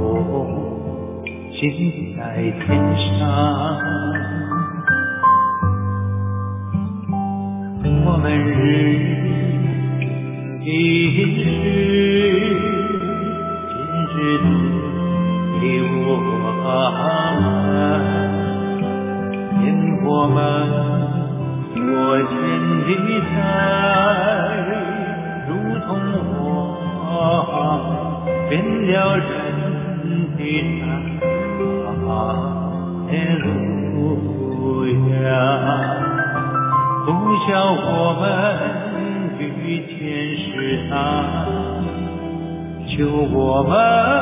[0.00, 0.02] 我
[1.52, 1.62] 行
[2.16, 2.18] 在
[2.66, 2.66] 天
[3.20, 4.13] 上。
[8.24, 8.30] 我
[42.96, 44.13] 求我们。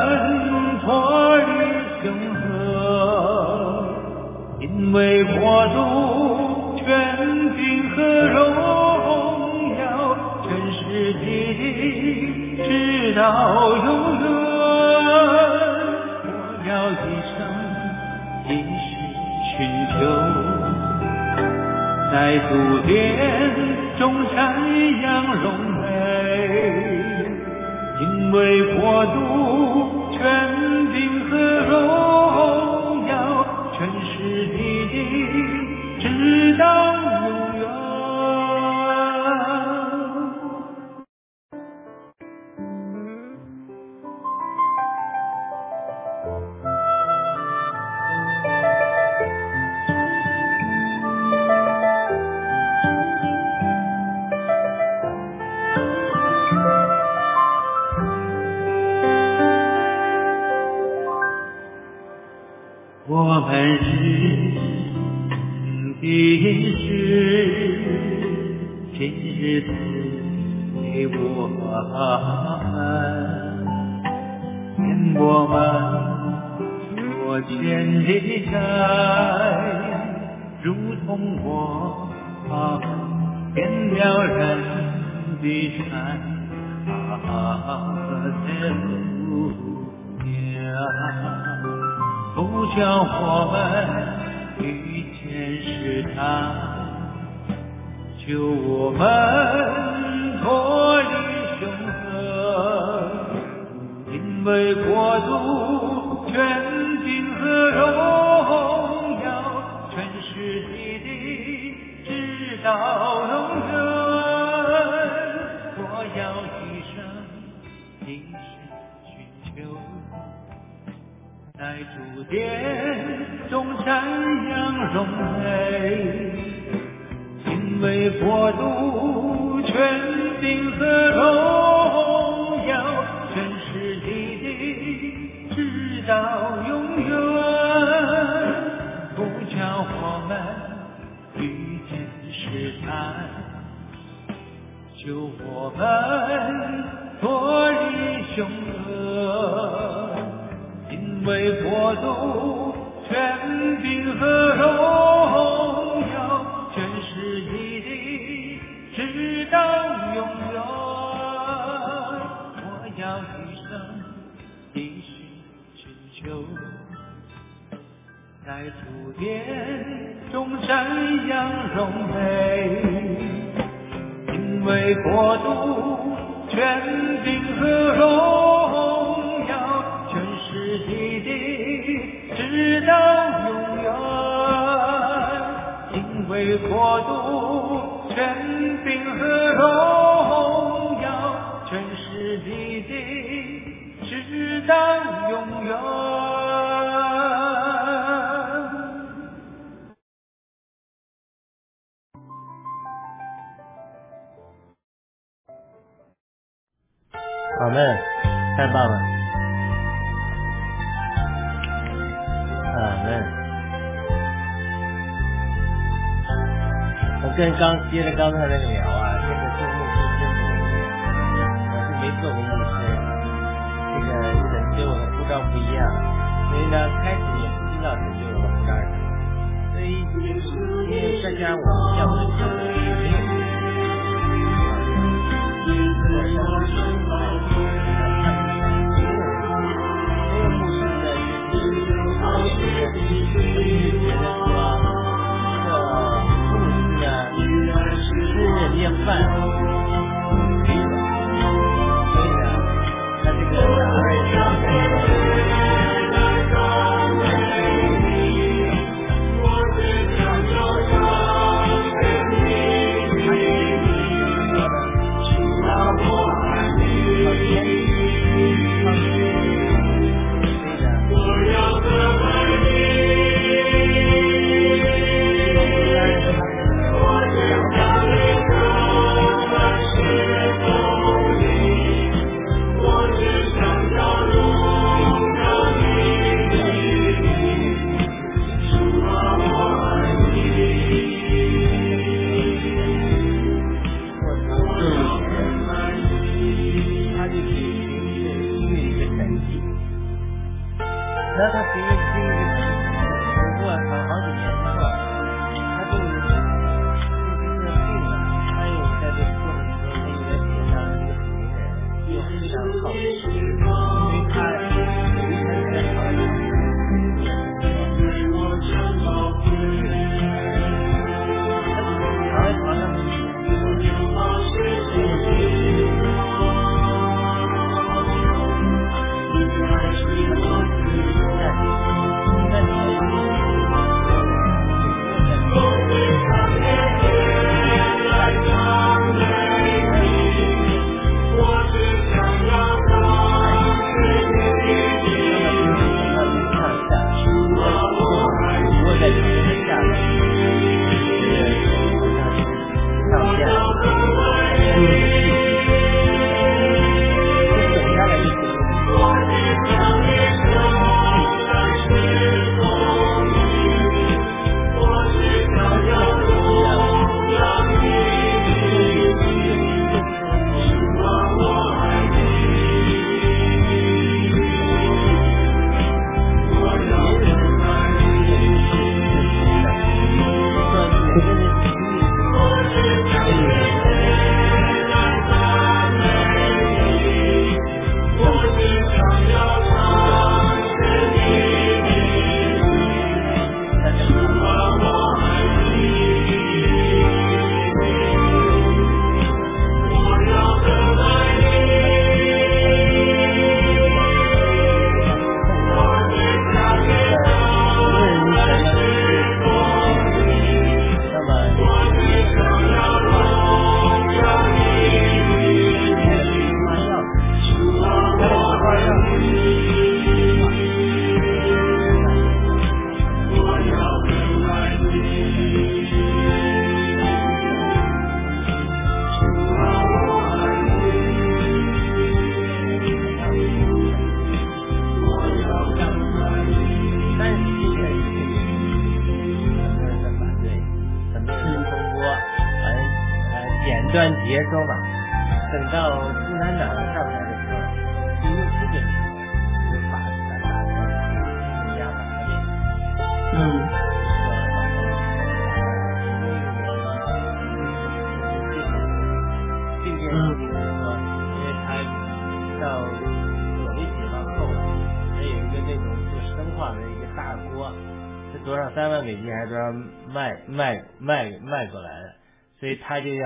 [470.09, 472.15] 卖卖卖卖过来的，
[472.59, 473.25] 所以他就要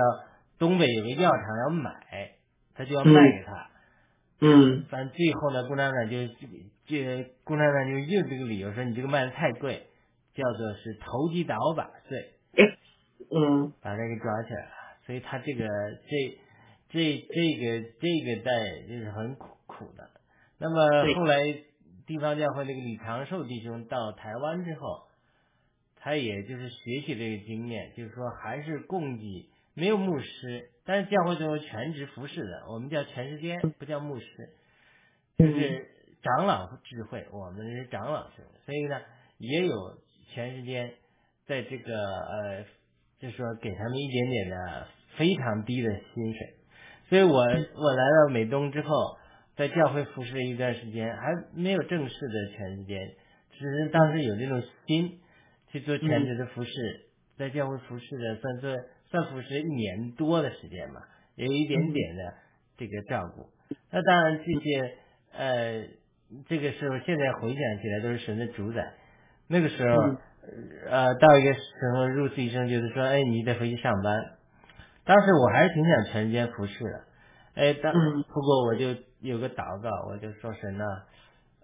[0.59, 1.91] 东北有个药厂要买，
[2.75, 3.69] 他就要卖给他。
[4.39, 6.17] 嗯反正最后呢，共产党就
[6.85, 9.87] 这共产党就用这个理由说你这个卖的太贵，
[10.35, 12.35] 叫做是投机倒把罪，
[13.31, 14.71] 嗯把他给抓起来了。
[15.05, 16.37] 所以他这个这
[16.89, 20.09] 这这个这个代就是很苦苦的。
[20.59, 21.41] 那么后来
[22.05, 25.06] 地方教会那个李长寿弟兄到台湾之后，
[25.99, 34.25] 他也就是学习这个经验，就是说还是供给没有牧师，但是教会中有全职服侍的，我们叫全时间，不叫牧师，
[35.37, 35.87] 就是
[36.21, 38.99] 长老智慧，我们是长老智慧，所以呢
[39.37, 39.75] 也有
[40.33, 40.93] 全时间
[41.45, 42.65] 在这个呃，
[43.19, 46.53] 就是说给他们一点点的非常低的薪水，
[47.09, 49.17] 所以我我来到美东之后，
[49.55, 52.99] 在教会服侍了一段时间，还没有正式的全时间，
[53.51, 55.19] 只是当时有这种心
[55.69, 56.71] 去做全职的服侍，
[57.37, 58.75] 在教会服侍的算做
[59.09, 61.01] 算服侍一年多的时间嘛，
[61.35, 62.33] 也有一点点的
[62.77, 63.49] 这个照顾。
[63.91, 64.97] 那当然这些
[65.33, 65.87] 呃，
[66.47, 68.93] 这个时候现在回想起来都是神的主宰。
[69.47, 69.95] 那个时候，
[70.89, 71.61] 呃，到一个时
[71.95, 74.33] 候，入司医生就是说，哎，你得回去上班。
[75.05, 77.03] 当时我还是挺想全时间服侍的，
[77.55, 80.83] 哎，当嗯不过我就有个祷告，我就说神呐，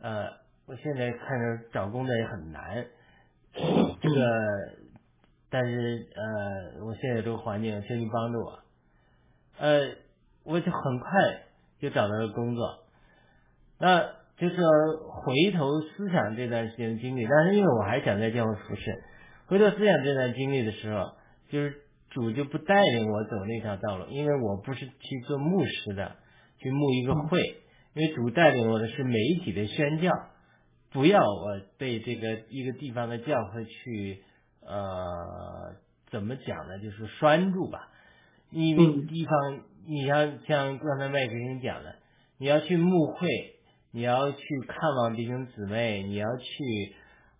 [0.01, 0.29] 呃，
[0.65, 2.85] 我现在看着找工作也很难，
[4.01, 4.25] 这个，
[5.49, 8.59] 但是呃，我现在这个环境，求你帮助我。
[9.59, 9.95] 呃，
[10.43, 11.09] 我就很快
[11.79, 12.85] 就找到了工作，
[13.79, 14.01] 那
[14.37, 19.03] 就是回头思想这段时间经历，但是因为我还想在教会服侍，
[19.45, 21.11] 回头思想这段经历的时候，
[21.49, 21.75] 就是
[22.09, 26.15] 主就不带领我走那条道路，因为我不是去做牧师的，
[26.57, 27.39] 去牧一个会，
[27.93, 30.11] 因为主带领我的是媒体的宣教，
[30.93, 34.23] 不要我被这个一个地方的教会去
[34.61, 35.75] 呃
[36.11, 37.89] 怎么讲呢，就是拴住吧，
[38.51, 39.07] 因为嗯。
[39.07, 41.95] 地方你像像刚才麦克跟你讲的，
[42.37, 43.27] 你要去牧会，
[43.91, 44.37] 你要去
[44.67, 46.95] 看望弟兄姊妹，你要去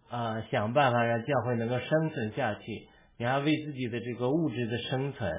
[0.09, 2.87] 啊、呃想办法让教会能够生存下去，
[3.17, 5.31] 你要为自己的这个物质的生存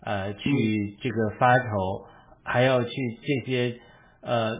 [0.00, 2.06] 呃去这个发愁，
[2.42, 2.90] 还要去
[3.22, 3.80] 这些
[4.22, 4.52] 呃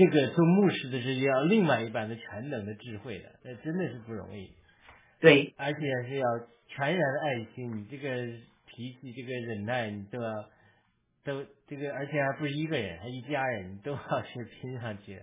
[0.00, 4.50] 这个做牧师的是要另外一半的全能的智慧的，那真的是不容易。
[5.20, 6.26] 对，而且是要
[6.68, 8.08] 全然的爱心，你这个
[8.64, 10.32] 脾气、这个忍耐，你都要
[11.22, 15.20] 都这个，而且还不是一个人，还一家人，你都要去拼上去，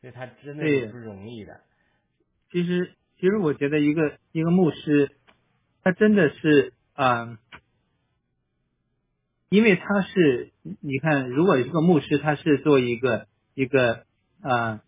[0.00, 1.60] 所以他真的对是不容易的。
[2.50, 5.12] 其实，其实我觉得一个一个牧师，
[5.84, 7.38] 他真的是，嗯，
[9.50, 10.50] 因为他是，
[10.80, 14.05] 你看，如果一个牧师，他是做一个一个
[14.48, 14.80] 呃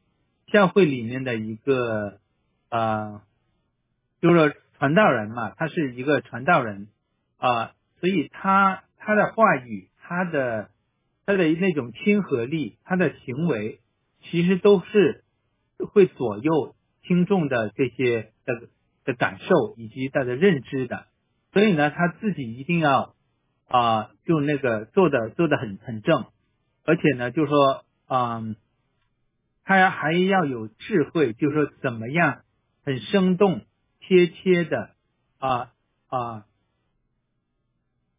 [0.47, 2.21] 教会里面的一个
[2.71, 3.23] 呃，
[4.21, 6.89] 就是传道人嘛，他是一个传道人
[7.39, 10.71] 啊、所以他他的话语，他的
[11.27, 13.81] 他的那种亲和力，他的行为，
[14.23, 15.25] 其实都是
[15.93, 18.69] 会左右听众的这些的
[19.05, 21.07] 的感受以及他的认知的。
[21.53, 23.15] 所以呢，他自己一定要
[23.69, 26.25] 啊、就那个做的做的很很正，
[26.85, 28.57] 而且呢，就是说，嗯，
[29.69, 32.41] 他还要有智慧，就是说怎么样
[32.87, 33.67] 很生动、
[34.01, 34.93] 贴切的
[35.39, 35.73] 啊
[36.07, 36.47] 啊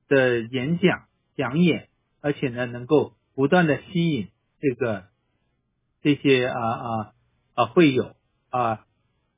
[0.08, 1.90] 的演讲讲演，
[2.22, 4.30] 而且呢，能够不断的吸引
[4.60, 5.06] 这个
[6.04, 7.14] 这些啊啊
[7.56, 8.16] 啊会友
[8.52, 8.86] 啊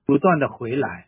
[0.06, 1.08] 不断的回来。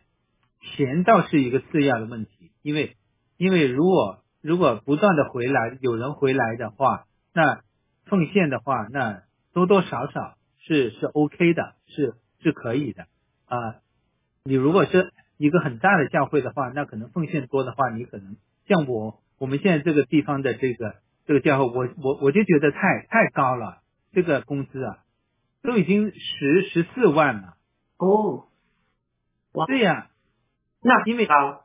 [0.74, 2.96] 钱倒是一个次要的问题，因为
[3.36, 7.60] 因为如果如果不断的回来，有人回来的话，那
[8.06, 13.06] 奉献的话，那多多少少是是 OK 的，是是可以的
[13.46, 13.76] 啊。
[14.44, 18.36] 你如果是一个很大的教会的话，那可能奉献多的话，你可能
[18.66, 20.96] 像我我们现在这个地方的这个
[21.26, 24.98] 这个教会，我我我就觉得太太高了，这个工资啊，
[25.62, 27.56] 都已经十十四万了。
[27.98, 28.48] 哦，
[29.52, 30.10] 哇对呀、
[30.82, 31.64] 那因为高，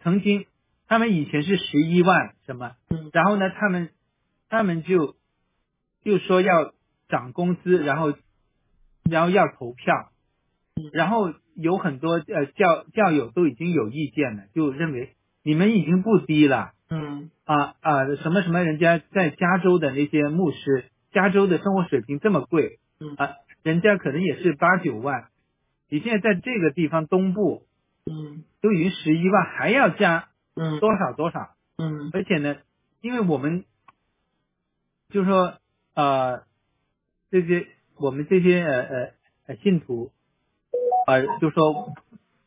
[0.00, 0.46] 曾经
[0.86, 3.90] 他们以前是十一万什么，嗯然后呢，他们
[4.48, 5.16] 他们就
[6.02, 6.72] 就说要
[7.10, 8.14] 涨工资，然后
[9.10, 10.10] 然后要投票，
[10.92, 16.72] 然后有很多呃教教友都已经有意见了，就认为你们已经不低了。
[16.88, 17.30] 嗯。
[17.44, 22.78] 啊啊什么什么人家在加州的那些牧师，加州的生活水平这么贵。
[23.00, 23.14] 嗯。
[23.16, 25.28] 啊，人家可能也是八九万，
[25.88, 27.66] 你现在在这个地方东部
[28.06, 28.44] 嗯。
[28.62, 30.78] 都已经十一万，还要加嗯。
[30.80, 31.50] 多少多少？
[31.76, 32.10] 嗯。
[32.12, 32.56] 而且呢，
[33.00, 33.64] 因为我们
[35.08, 35.54] 就是说
[35.94, 36.44] 呃
[37.30, 37.66] 这些
[37.96, 39.10] 我们这些呃呃
[39.46, 40.10] 呃信徒
[41.06, 41.94] 呃，就说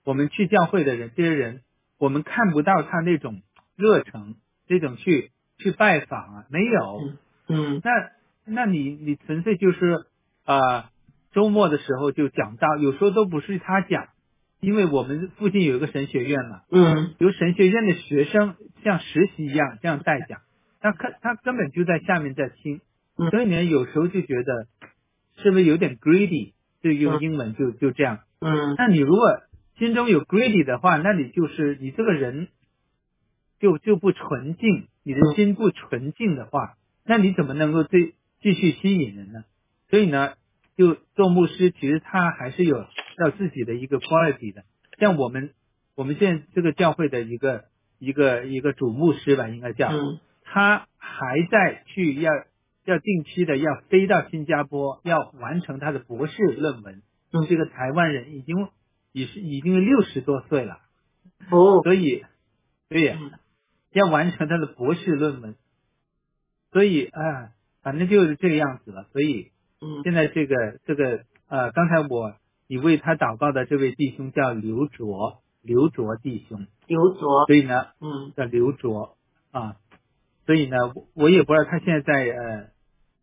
[0.03, 1.61] 我们去教会的人，这些人
[1.97, 3.41] 我们看不到他那种
[3.75, 4.35] 热诚，
[4.67, 7.01] 这种去去拜访啊，没有。
[7.01, 7.17] 嗯
[7.47, 7.81] 嗯。
[7.83, 7.91] 那
[8.45, 10.05] 那你你纯粹就是
[10.45, 10.85] 呃
[11.31, 14.09] 周末的时候就讲到，有时候都不是他讲，
[14.59, 17.15] 因为我们附近有一个神学院嘛，嗯。
[17.17, 20.41] 由神学院的学生像实习一样这样代讲，
[20.79, 22.81] 他根他根本就在下面在听，
[23.17, 24.67] 嗯所以呢有时候就觉得
[25.37, 28.19] 是不是有点 greedy，就用嗯英文就就这样。
[28.39, 29.41] 嗯那你如果
[29.77, 32.47] 心中有 greedy 的话，那你就是你这个人
[33.59, 39.43] 就就不纯净，你的心不纯净的话，那你怎么能够继继续吸引人呢？
[39.89, 40.33] 所以呢，
[40.75, 42.85] 就做牧师，其实他还是有
[43.19, 44.63] 要自己的一个 quality 的。
[44.99, 45.51] 像我们
[45.95, 47.65] 我们现在这个教会的一个
[47.99, 52.31] 一个一个主牧师吧，应该叫，嗯他还在去要
[52.85, 57.01] 要定期的要飞到新加坡，要完成他的博士论文。
[57.31, 57.45] 嗯。
[57.47, 58.67] 这个台湾人已经
[59.11, 60.79] 已是已经六十多岁了，
[61.49, 61.81] 哦。
[61.83, 62.23] 所以
[62.89, 63.31] 对呀，嗯。
[63.91, 65.55] 要完成他的博士论文，
[66.71, 69.07] 所以啊，反正就是这个样子了。
[69.13, 70.03] 所以嗯。
[70.03, 72.35] 现在这个这个呃，刚才我
[72.67, 77.45] 你为他祷告的这位弟兄叫刘卓，刘卓弟兄，刘卓。
[77.47, 78.33] 所以呢嗯。
[78.35, 79.15] 叫刘卓。
[79.51, 79.77] 啊，
[80.47, 82.72] 所以呢我我也不知道他现在在呃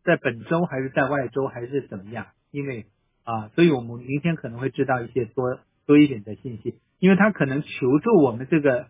[0.05, 2.86] 在本州还是在外州还是怎么样，因为
[3.24, 8.88] 啊，所以我们明天可能会知道一些多多一点的信息，因为他可能求助我们这个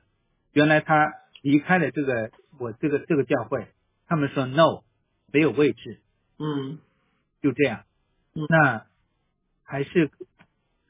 [0.52, 3.66] 原来他离开了这个我这个这个教会，
[4.06, 4.82] 他们说 no
[5.32, 5.98] 没有位置，
[6.38, 6.78] 嗯。
[7.42, 7.84] 就这样
[8.34, 8.84] 嗯，那
[9.64, 10.10] 还是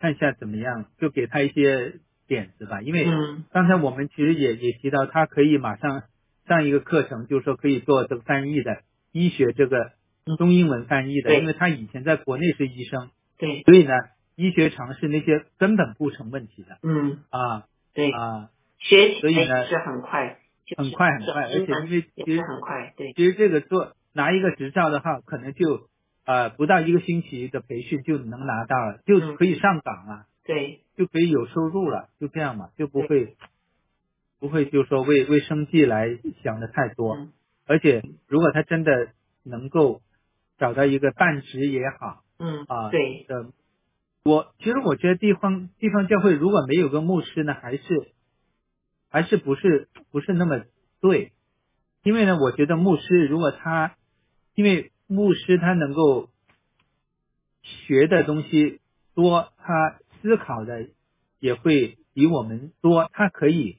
[0.01, 3.45] 看一下怎么样，就给他一些点子吧，因为嗯。
[3.53, 6.03] 刚才我们其实也也提到，他可以马上
[6.49, 9.93] 上一个课程，就是说可以做这个翻译的医学这个嗯
[10.39, 13.63] 中英文翻译的，因为他以前在国内是医生，对。
[13.63, 13.93] 所以呢，
[14.37, 16.79] 医学常识那些根本不成问题的。
[16.83, 17.19] 嗯。
[17.31, 18.11] 啊对。
[18.13, 20.39] 啊，学习所以呢是很快，
[20.77, 25.89] 很快很快，而且因是其实很快，对，其实这个做拿一个执照的话，可能就
[26.25, 29.37] 呃不到一个星期的培训就能拿到了，就嗯。
[29.37, 33.37] 可以上岗了，对，就可以有收入了，就这样嘛，就不会
[34.39, 37.17] 不会就说为为生计来想的太多。
[37.17, 37.33] 嗯。
[37.67, 39.09] 而且如果他真的
[39.45, 40.03] 能够
[40.61, 43.51] 找到一个半职也好嗯啊，对，的，
[44.25, 48.13] 我其实我觉得地方地方教会如果没有个牧师呢，还是
[49.09, 50.61] 还是不是不是那么
[51.01, 51.33] 对，
[52.03, 53.97] 因为呢，我觉得牧师如果他
[54.55, 56.29] 因为牧师他能够
[57.63, 58.81] 学的东西
[59.15, 60.89] 多，他思考的
[61.39, 63.79] 也会比我们多，他可以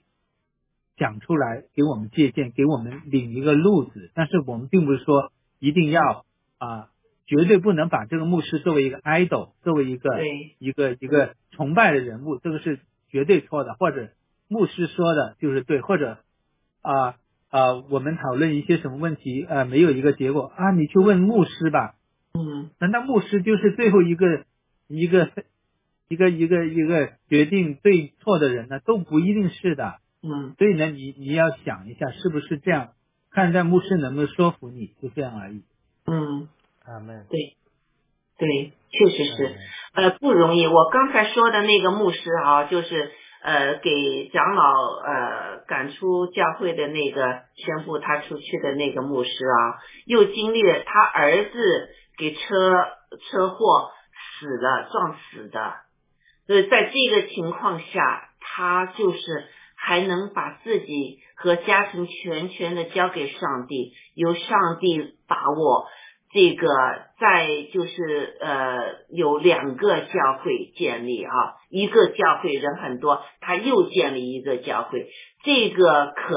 [0.98, 4.12] 讲出来给我们借鉴，给我们领一个路子。
[4.16, 6.26] 但是我们并不是说一定要
[6.62, 6.90] 啊，
[7.26, 13.74] 绝对不能把这个牧师作为一个 idol，作为一个对一个一个崇拜的人物，这个是绝对错的。
[13.74, 14.10] 或者
[14.48, 16.20] 牧师说的就是对，或者
[16.84, 17.16] 啊
[17.50, 21.96] 啊，我们讨论一些什么问题，呃，没有一个结果啊，你去问牧师吧。
[22.34, 24.46] 嗯难道牧师就是最后一个
[24.88, 25.32] 一个
[26.10, 28.80] 一个一个一个决定对错的人呢？
[28.86, 29.96] 都不一定是的。
[30.22, 32.90] 嗯所以呢，你你要想一下，是不是这样？
[33.32, 35.64] 看在牧师能不能说服你，就这样而已。
[36.08, 36.50] 嗯，
[36.86, 37.26] 阿门。
[37.30, 37.58] 对
[38.38, 39.48] 对，确实是。
[39.48, 39.58] 嗯
[39.94, 40.68] 呃，不容易。
[40.68, 43.12] 我刚才说的那个牧师啊，就是
[43.44, 44.64] 呃给长老
[45.06, 52.40] 呃赶出教会的那个宣布他出去的那个牧师啊，又经历了他儿子给车
[53.30, 53.92] 车祸
[54.40, 55.74] 死了，撞死的。
[56.48, 59.20] 所以在这个情况下，他就是
[59.84, 65.88] 还能把自己和家庭全权的交给上帝，由上帝把握。
[66.34, 66.68] 这个
[67.20, 68.80] 在就是呃
[69.10, 71.32] 有两个教会建立啊，
[71.70, 75.10] 一个教会人很多，他又建立一个教会，
[75.44, 76.36] 这个可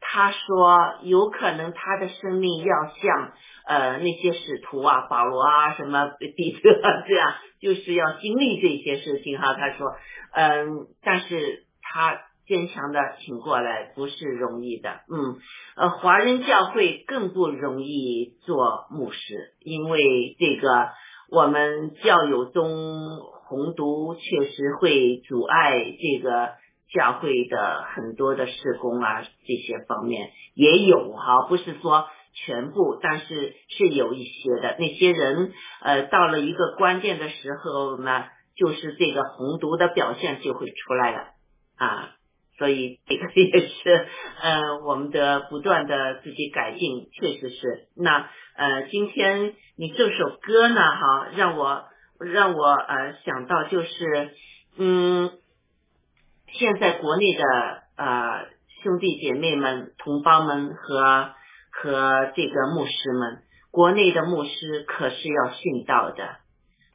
[0.00, 3.32] 他说有可能他的生命要像
[3.68, 9.86] 呃那些使徒啊，保罗啊，什么彼得啊这样，就是要经历这些事情哈、他说，
[10.32, 12.20] 嗯，但是他
[12.50, 15.38] 坚强的挺过来不是容易的，嗯。
[15.76, 20.88] 呃，华人教会更不容易做牧师，因为这个
[21.30, 26.48] 我们教友中红毒确实会阻碍这个
[26.92, 34.76] 教会的很多的施工啊，这些方面也有哈，不是说全部，但是是有一些的。
[34.80, 38.24] 那些人呃，到了一个关键的时候呢，
[38.56, 41.18] 就是这个红毒的表现就会出来了
[41.76, 42.16] 啊。
[42.60, 44.06] 所以这个也是
[44.40, 47.88] 呃，我们的不断的自己改进，确实是。
[47.96, 51.86] 那呃，今天你这首歌呢，哈，让我
[52.20, 54.30] 让我呃想到就是
[54.78, 55.32] 嗯。
[56.52, 57.44] 现在国内的
[57.96, 58.48] 呃
[58.82, 61.30] 兄弟姐妹们、同胞们和
[61.70, 66.38] 和这个牧师们，国内的牧师可是要殉道的。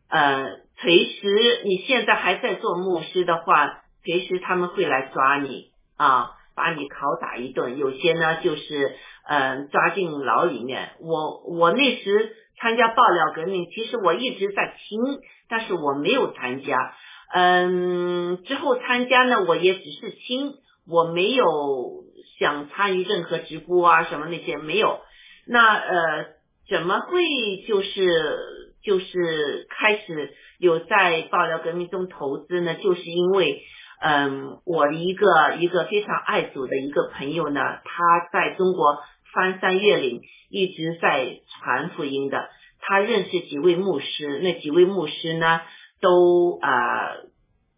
[0.10, 7.78] 呃，随时你现在还在做牧师的话，随时他们会来抓你啊，把你拷打一顿。
[7.78, 8.96] 有些呢就是
[9.28, 10.92] 嗯抓进牢里面。
[11.02, 16.96] 我我那时参加爆料革命，其实我一直在听，但是我没有参加。
[17.34, 20.54] 嗯，之后参加呢，我也只是听，
[20.88, 22.04] 我没有
[22.40, 25.00] 想参与任何直播啊什么那些没有。
[25.48, 26.26] 那呃，
[26.70, 27.18] 怎么会
[27.68, 28.38] 就是
[28.84, 32.76] 就是开始有在爆料革命中投资呢？
[32.76, 33.64] 就是因为
[34.00, 39.00] 嗯，我的一个一个非常爱主的一个朋友呢，他在中国
[39.34, 42.50] 翻山越岭，一直在传福音的。
[42.80, 45.62] 他认识几位牧师，那几位牧师呢？
[46.02, 46.70] 都啊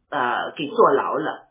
[0.09, 1.47] 呃给坐牢了，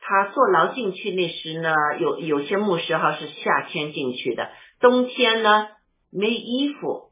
[0.00, 4.48] 他坐牢进去那时呢，有有些牧师哈是夏天进去的，
[4.80, 5.68] 冬天呢
[6.10, 7.10] 没衣服，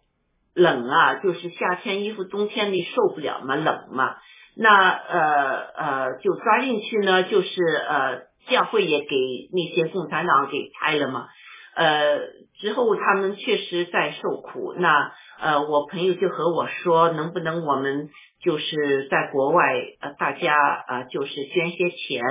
[0.55, 4.16] 冷啊，就是夏天衣服，冬天你受不了嘛，冷嘛，
[4.57, 7.48] 那呃呃就抓进去呢，就是
[7.88, 9.16] 呃教会也给
[9.52, 11.26] 那些共产党给拆了嘛，
[11.74, 12.18] 呃
[12.61, 18.11] 之后他们确实在受苦，那呃我朋友就和我说，能不能我们。
[18.44, 19.62] 就是在国外，
[20.02, 20.55] 呃，大家
[20.86, 22.22] 呃，就是捐些钱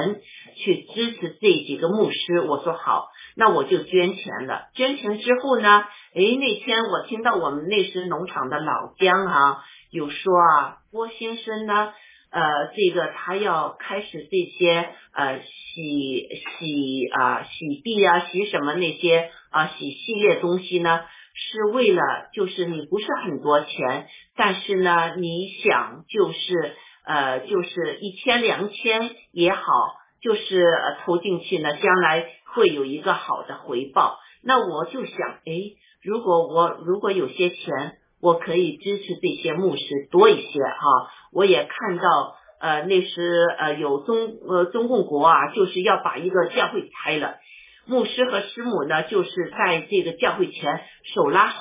[0.55, 2.39] 去支持这几个牧师。
[2.39, 4.67] 我说好，那我就捐钱了。
[4.75, 11.91] 捐钱之后呢，哎，那天我听到我们那时农场的老姜啊，有说啊，郭先生呢，
[12.33, 12.41] 呃，
[12.75, 16.27] 这个他要开始这些呃洗
[16.59, 21.01] 洗啊洗币啊洗什么那些啊洗系列东西呢。
[21.35, 26.75] 是为了，就是你不是很多钱，但是呢，你想就是
[27.07, 29.63] 呃，就是一千两千也好，
[30.21, 30.63] 就是
[31.03, 34.19] 投进去呢，将来会有一个好的回报。
[34.43, 35.53] 那我就想，哎，
[36.03, 41.11] 如果我如果有些钱，我可以支持这些牧师多一些哈。
[41.33, 47.35] 我也看到，呃，那时呃有中呃中共国啊，就是要把一个教会拆了。
[47.85, 50.79] 牧师和师母呢，就是在这个教会前
[51.13, 51.57] 手拉手，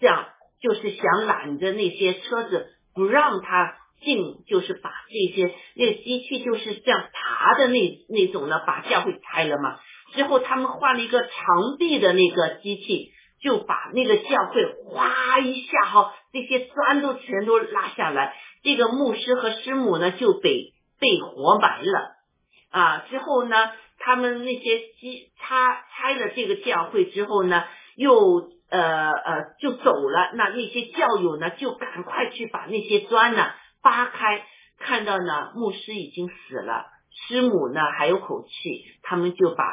[0.00, 0.26] 这样
[0.60, 9.78] 就是想揽着那些车子不让他进，就是把这些那个机器就是这样爬的那那种呢，把教会拆了嘛。
[10.12, 11.30] 之后他们换了一个长
[11.78, 13.12] 臂的那个机器，
[13.42, 22.16] 就把那个教会哗一下哈，这些砖都全都拉下来，这个牧师和师母呢就被被活埋了
[22.70, 22.98] 啊。
[23.08, 23.56] 之后呢？
[24.02, 27.64] 他们那些机拆拆了这个教会之后呢，
[27.96, 30.30] 又呃呃就走了。
[30.36, 33.50] 那那些教友呢，就赶快去把那些砖呢
[33.82, 34.46] 扒开，
[34.78, 36.86] 看到呢牧师已经死了，
[37.28, 39.64] 师母呢还有口气，他们就把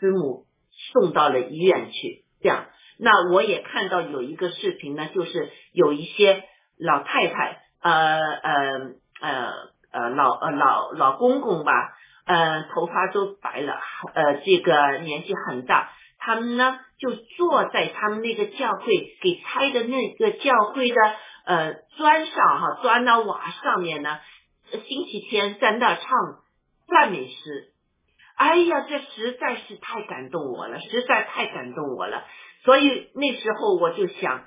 [0.00, 0.46] 师母
[0.92, 2.24] 送到了医院去。
[2.42, 2.66] 这样，
[2.98, 6.44] 那我也看到有一个视频呢，就是有一些
[6.78, 8.52] 老太太，呃呃
[9.20, 9.52] 呃
[9.92, 11.72] 呃老呃老老公公吧。
[12.30, 13.80] 呃，头发都白了，
[14.12, 20.96] 呃，这个年纪很大，他们呢就坐在他们那个教会给拆的那个教会的
[21.46, 24.18] 呃砖上哈，砖的瓦上面呢，
[24.70, 26.04] 星期天在那唱
[26.86, 27.72] 赞美诗，
[28.36, 32.24] 哎呀，这实在是太感动我了，实在太感动我了，
[32.64, 34.44] 所以那时候我就想，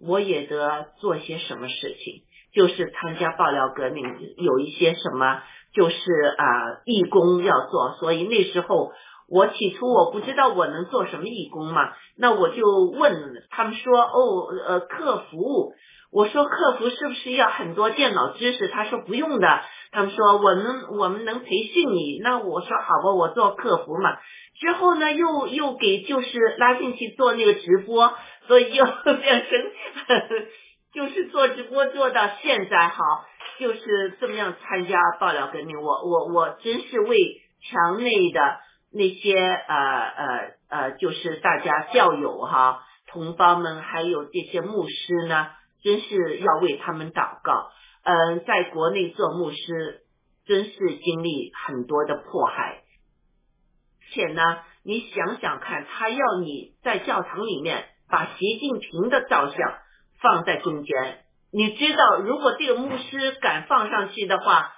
[0.00, 4.04] 我也得做些什么事情，就是参加爆料革命，
[4.36, 5.42] 有一些什么。
[5.74, 5.96] 就是
[6.36, 8.92] 啊，义工要做，所以那时候
[9.26, 15.72] 我起初我不知道我能做什么义工嘛，那我就问他们说，哦，呃，客服，
[16.12, 18.68] 我说客服是不是要很多电脑知识？
[18.68, 22.18] 他说不用的，他们说我能，我们能培训你。
[22.22, 24.16] 那我说好吧，我做客服嘛。
[24.58, 28.14] 之后呢，又又给就是拉进去做那个直播，
[28.48, 28.84] 所以又
[29.20, 29.50] 变成
[30.94, 32.96] 就是做直播做到现在哈。
[33.58, 38.40] 就是这么样参加爆料革命，我我我真是为墙内的
[38.92, 45.48] 那些呃呃呃，就是大家教友哈同胞们，还有这些牧师呢，
[45.84, 47.70] 真是要为他们祷告。
[48.04, 50.02] 嗯，在国内做牧师，
[50.44, 50.72] 真是
[51.02, 52.82] 经历很多的迫害，
[54.12, 54.42] 且呢，
[54.84, 59.74] 你想想看，他要你在教堂里面把习近平的照相
[60.20, 64.72] 放在中间，你知道，如果这个牧师敢放上去的话，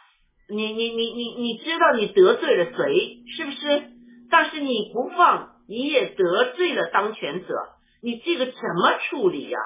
[0.50, 3.90] 你你你你你知道你得罪了谁，是不是？
[4.30, 7.54] 但是你不放，你也得罪了当权者，
[8.02, 8.52] 你这个怎
[8.82, 9.58] 么处理呀？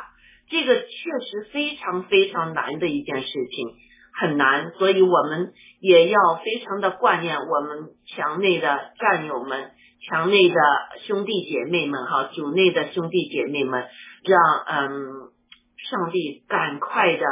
[0.51, 3.75] 这个确实非常非常难的一件事情，
[4.21, 9.71] 很难，所以我们也要非常的挂念我们墙内的战友们、
[10.09, 10.55] 墙内的
[11.07, 13.85] 兄弟姐妹们，哈，主内的兄弟姐妹们，
[14.25, 14.89] 让嗯，
[15.91, 17.25] 上帝赶快的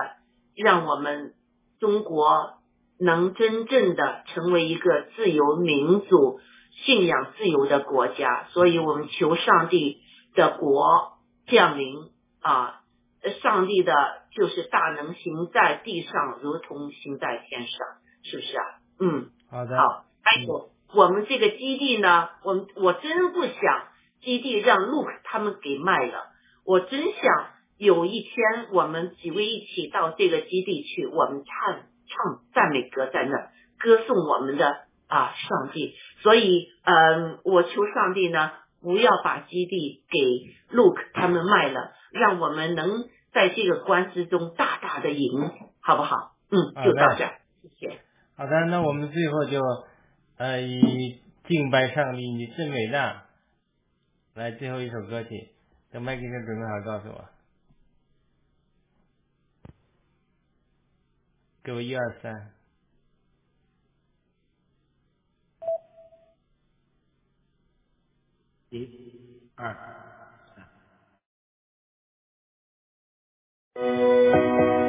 [0.54, 1.32] 让我们
[1.80, 2.54] 中国
[3.00, 6.38] 能真正的成为一个自由民主、
[6.84, 10.02] 信仰自由的国家，所以我们求上帝
[10.34, 11.12] 的国
[11.46, 11.94] 降临
[12.40, 12.80] 啊。
[13.30, 13.92] 上帝的
[14.32, 17.78] 就是大能行在地上，如同行在天上，
[18.22, 18.64] 是不是啊？
[19.00, 19.76] 嗯，好的。
[19.76, 23.88] 好，还有我们这个基地呢，我我真不想
[24.22, 26.28] 基地让 Look 他们给卖了，
[26.64, 27.46] 我真想
[27.78, 34.66] 有一天我们几位一起到这个基地去，我们唱唱赞美歌在那歌颂我们的
[35.08, 35.94] 啊上帝。
[36.22, 43.04] 所以，嗯，我求上帝呢，不要把基地给 Look 他们卖了，让我们能。
[43.36, 46.34] 在这个官司中大大的赢，好不好？
[46.48, 47.26] 嗯，就到这，
[47.60, 48.00] 谢谢。
[48.34, 49.60] 好的，那我们最后就
[50.38, 53.26] 呃以敬拜上帝，你真伟大，
[54.32, 55.50] 来最后一首歌曲，
[55.90, 57.28] 等麦克先准备好告诉我，
[61.62, 62.54] 给我一二三，
[68.70, 70.05] 一、二。
[73.76, 74.85] Thank you.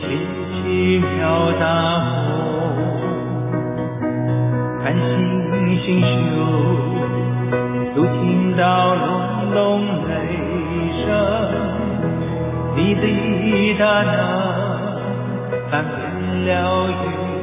[0.00, 0.06] 轻
[0.62, 1.62] 轻飘荡，
[4.82, 6.36] 看星星宿，
[7.94, 9.06] 都听到隆
[9.54, 9.56] 隆
[10.08, 10.10] 雷
[11.04, 11.06] 声，
[12.76, 13.02] 你的
[13.78, 14.12] 大脑
[15.70, 15.98] 翻遍
[16.46, 16.56] 了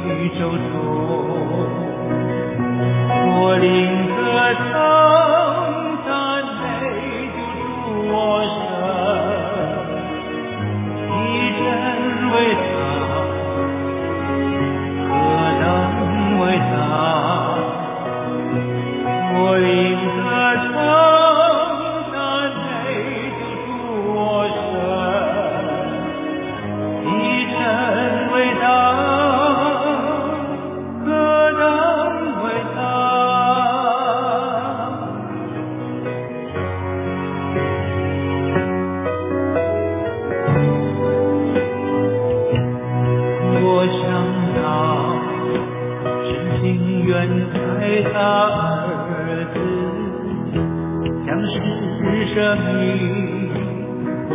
[0.06, 0.08] 宇
[0.39, 0.64] 宙中，
[3.10, 3.68] 我领
[4.08, 4.16] 着
[4.72, 4.95] 他。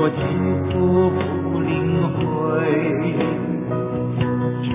[0.03, 0.17] 我祈
[0.73, 0.73] 福
[1.13, 1.69] 不灵
[2.17, 2.17] 会，
[4.65, 4.73] 住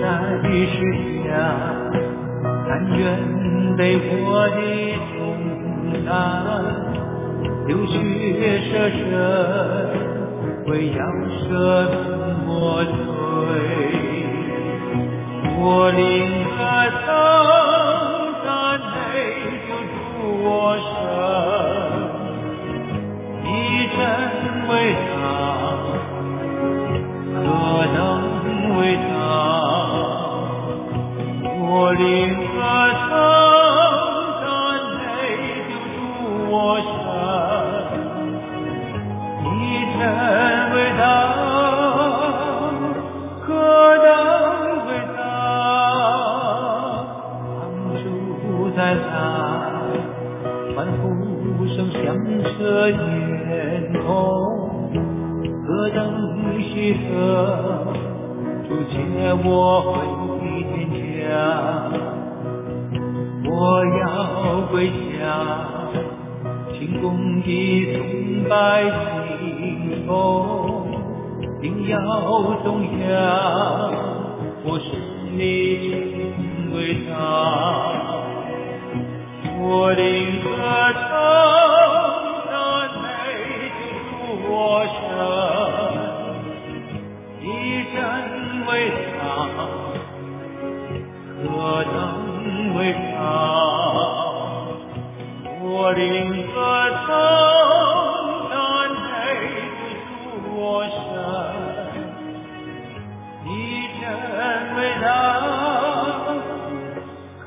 [0.00, 0.02] 在
[0.66, 0.74] 世
[1.22, 1.30] 下，
[2.66, 2.68] 但
[2.98, 2.98] 愿
[3.76, 4.58] 被我的
[5.14, 5.14] 重
[6.04, 6.10] 担，
[7.68, 7.94] 流血
[8.66, 8.98] 舍身，
[10.66, 10.98] 为羊
[11.38, 11.46] 舍
[11.86, 11.94] 怎
[12.44, 12.50] 么
[12.82, 12.90] 摧？
[15.56, 15.62] 我
[15.92, 16.02] 灵
[16.50, 16.58] 格
[17.06, 17.06] 圣
[18.42, 18.46] 的
[18.90, 19.14] 泪，
[19.68, 20.02] 就注
[20.42, 20.50] 我
[20.82, 20.92] 身，
[23.46, 23.54] 一。
[24.66, 25.13] place
[55.84, 56.00] 我等
[56.62, 57.92] 喜色，
[58.66, 58.96] 就借
[59.44, 59.92] 我回
[60.72, 60.88] 天
[61.20, 61.22] 家。
[63.44, 63.52] 我
[64.00, 64.02] 要
[64.72, 65.22] 归家，
[66.72, 67.46] 清宫的
[67.92, 68.56] 崇拜，
[69.38, 70.88] 心痛，
[71.60, 71.98] 定要
[72.64, 72.66] 动
[73.06, 73.12] 摇，
[74.64, 74.88] 我顺
[75.38, 75.92] 利成
[76.78, 77.12] 为家。
[79.60, 80.00] 我的
[80.42, 80.48] 歌
[80.96, 81.12] 声
[82.48, 82.50] 的
[83.02, 83.04] 泪，
[84.48, 85.03] 我。
[88.66, 89.22] 伟大，
[91.42, 91.94] 何等
[92.76, 93.18] 伟大！
[95.60, 96.02] 我灵
[96.52, 96.54] 歌
[97.06, 97.08] 唱，
[98.50, 98.54] 赞
[98.90, 99.04] 美
[100.08, 100.12] 主
[100.56, 100.94] 我神，
[103.44, 103.46] 你
[104.00, 104.02] 真
[104.76, 105.04] 伟大。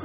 [0.00, 0.04] 何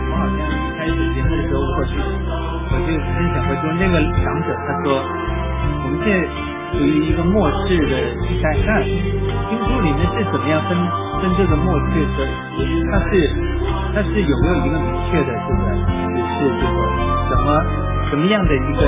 [0.08, 0.40] 我好像
[0.78, 5.00] 开始节目的时候，我就我就分享过，就那个长者他说，
[5.84, 6.20] 我们现在
[6.74, 7.94] 属于一个末世的
[8.26, 8.84] 时代，那
[9.50, 10.76] 经书里面是怎么样分
[11.22, 12.20] 分这个末世的？
[12.92, 13.12] 它是
[13.96, 16.78] 它是有没有一个明确的这个指示，就是说
[17.30, 17.48] 什么
[18.10, 18.82] 什么样的一个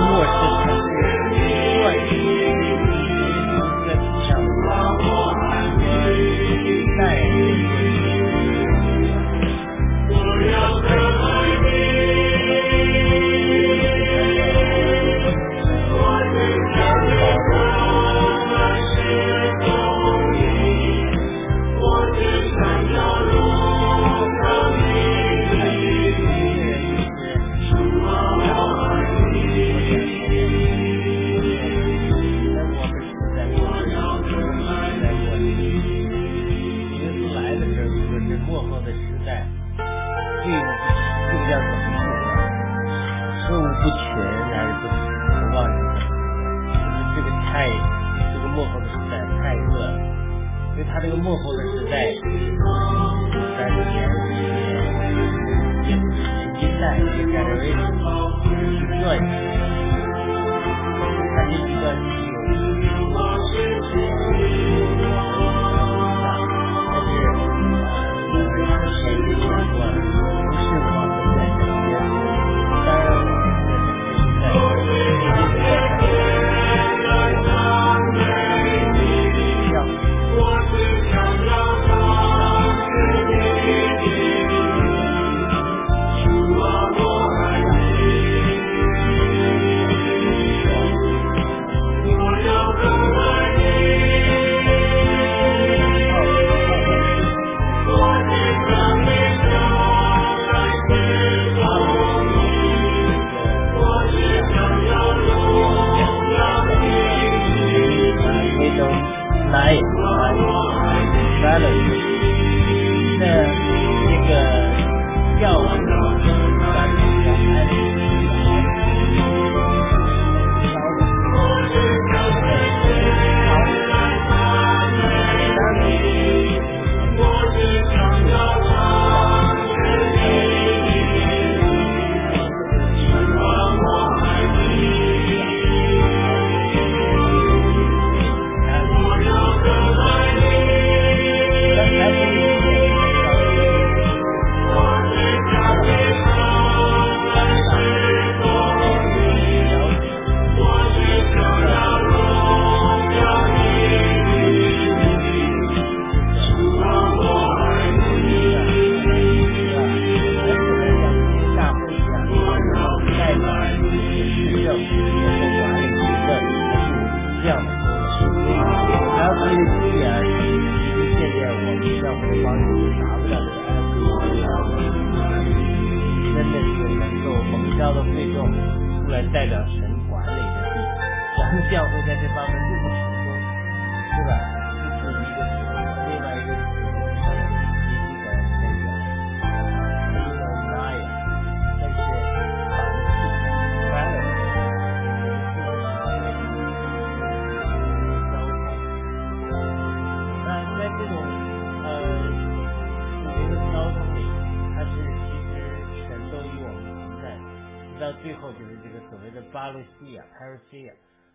[210.44, 210.92] 路西亚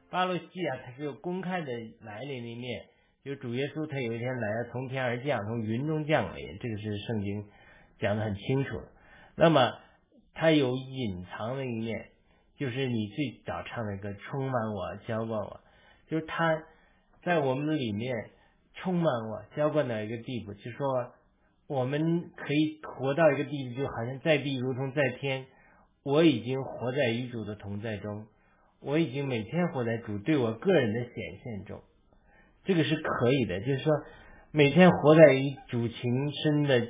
[0.10, 1.68] p a r a s i a 巴路西亚它是有公开的
[2.02, 2.86] 来临的一面，
[3.24, 7.46] 就主耶稣他有一天来了，从天而降，从云中降临，这个是圣经
[8.00, 8.82] 讲的很清楚。
[9.36, 9.74] 那么
[10.34, 12.10] 它有隐藏的一面，
[12.58, 15.62] 就是你最早唱的歌，充满我，浇灌我，
[16.08, 16.62] 就是他
[17.24, 18.14] 在我们里面
[18.76, 21.14] 充满我，浇灌到一个地步，就说
[21.68, 25.48] 我们可以活到一个地步，就好像在地如同在天。
[26.04, 28.26] 我已经活在与主的同在中，
[28.82, 31.14] 我已经每天活在主对我个人的显
[31.44, 31.82] 现中，
[32.64, 33.60] 这个是可以的。
[33.60, 33.94] 就是说，
[34.52, 35.22] 每天活在
[35.70, 36.88] 主情深的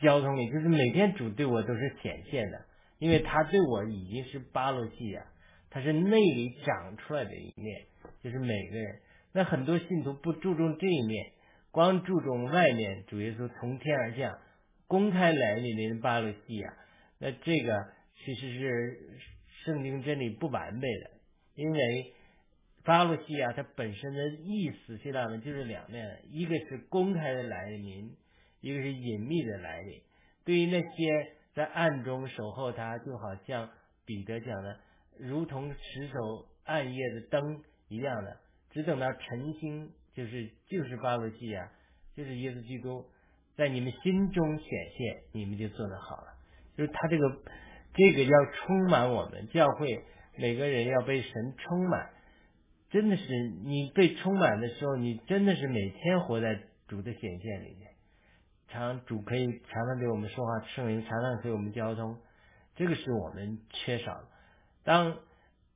[0.00, 2.66] 交通里，就是每天主对我都是显现的，
[2.98, 5.26] 因为他对我已经是巴洛西亚，
[5.70, 7.86] 他是内里长出来的一面，
[8.22, 9.00] 就是每个人。
[9.32, 11.32] 那很多信徒不注重这一面，
[11.70, 14.38] 光注重外面，主耶稣从天而降，
[14.86, 16.74] 公开来临的巴洛西亚，
[17.18, 17.96] 那这个。
[18.24, 18.98] 其实是
[19.66, 21.10] 圣经真理不完备的，
[21.56, 22.12] 因为
[22.84, 28.16] 巴洛西亚它本身的意思，希腊文就是两面，一个是公开的来临，
[28.60, 30.00] 一个是隐秘的来临。
[30.44, 33.68] 对于那些在暗中守候他，就好像
[34.04, 34.78] 彼得讲的，
[35.18, 38.36] 如同持守暗夜的灯一样的，
[38.70, 41.72] 只等到晨星，就是就是巴洛西亚，
[42.14, 43.04] 就是耶稣基督
[43.56, 46.38] 在你们心中显现，你们就做得好了。
[46.76, 47.42] 就是他这个。
[47.96, 50.04] 这个要充满我们教会，
[50.36, 52.10] 每个人要被神充满，
[52.90, 53.24] 真的是
[53.64, 57.92] 你被充满的时候，你真的是每天活在主的显现里面。
[58.68, 62.18] 常主可以常常对我们说话，圣灵常常给我们交通，
[62.74, 64.20] 这个是我们缺少。
[64.84, 65.16] 当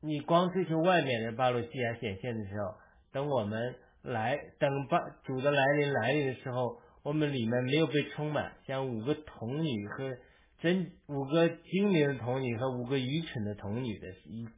[0.02, 2.74] 你光追求外面的巴鲁西亚显现的时候，
[3.12, 10.18] 等我们来等巴主的来临来临的时候，我们里面没有被充满，像五个童女和。
[10.60, 14.08] 真五个精明的童女和五个愚蠢的童女的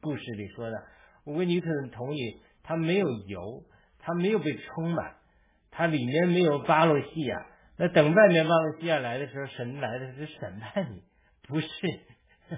[0.01, 0.75] 故事里说的，
[1.25, 3.63] 五个愚蠢的童女，她没有油，
[3.99, 5.15] 她没有被充满，
[5.71, 7.47] 她里面没有巴洛西亚。
[7.77, 11.01] 那等外面巴洛西亚来的时候，神来的是审判你，
[11.47, 11.67] 不是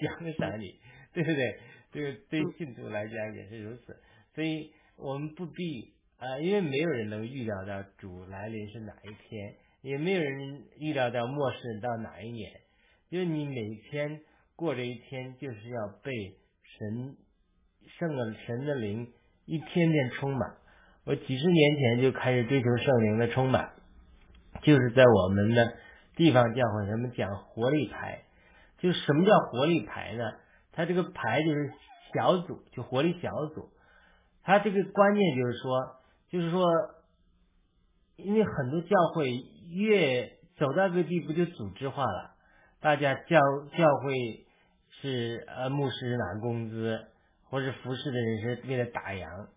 [0.00, 0.78] 奖赏你，
[1.12, 1.58] 对不对？
[1.90, 3.96] 这个对信徒来讲也是如此。
[4.36, 12.52] 所以我们不必啊，因为没有人能预料到主来临是哪一天，也没有人预料到末世到哪一年。
[13.10, 14.20] 就是你每天
[14.54, 16.12] 过这一天，就是要被
[16.62, 17.16] 神
[17.98, 19.12] 圣的神的灵
[19.46, 20.56] 一天天充满。
[21.04, 23.72] 我几十年前就开始追求圣灵的充满，
[24.62, 25.74] 就是在我们的
[26.16, 28.24] 地方教会，人们讲活力牌。
[28.76, 30.24] 就什么叫活力牌呢？
[30.72, 31.72] 它这个牌就是
[32.14, 33.70] 小组，就活力小组。
[34.42, 35.96] 它这个关键就是说，
[36.28, 36.62] 就是说，
[38.16, 39.32] 因为很多教会
[39.70, 40.28] 越
[40.58, 42.34] 走到这个地步，就组织化了。
[42.80, 43.40] 大家教
[43.76, 44.46] 教会
[45.00, 47.06] 是呃牧师拿工资，
[47.50, 49.48] 或者服侍的人是为了打烊，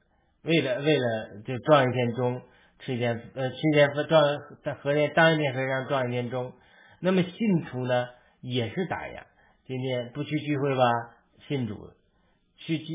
[0.41, 2.41] 为了为了就撞一天钟，
[2.80, 4.23] 吃一天呃吃一天撞
[4.64, 6.53] 在和田当一天和尚撞一天钟。
[6.99, 8.07] 那么信徒呢
[8.41, 9.23] 也是打烊，
[9.68, 10.84] 今天不去聚会吧，
[11.48, 11.91] 信主
[12.57, 12.85] 去聚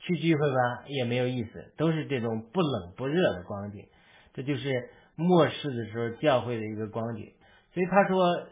[0.00, 3.88] 去聚会吧也没有意思，都是这种不冷不热的光景，
[4.32, 7.32] 这就是末世的时候教会的一个光景。
[7.74, 8.46] 所以他说。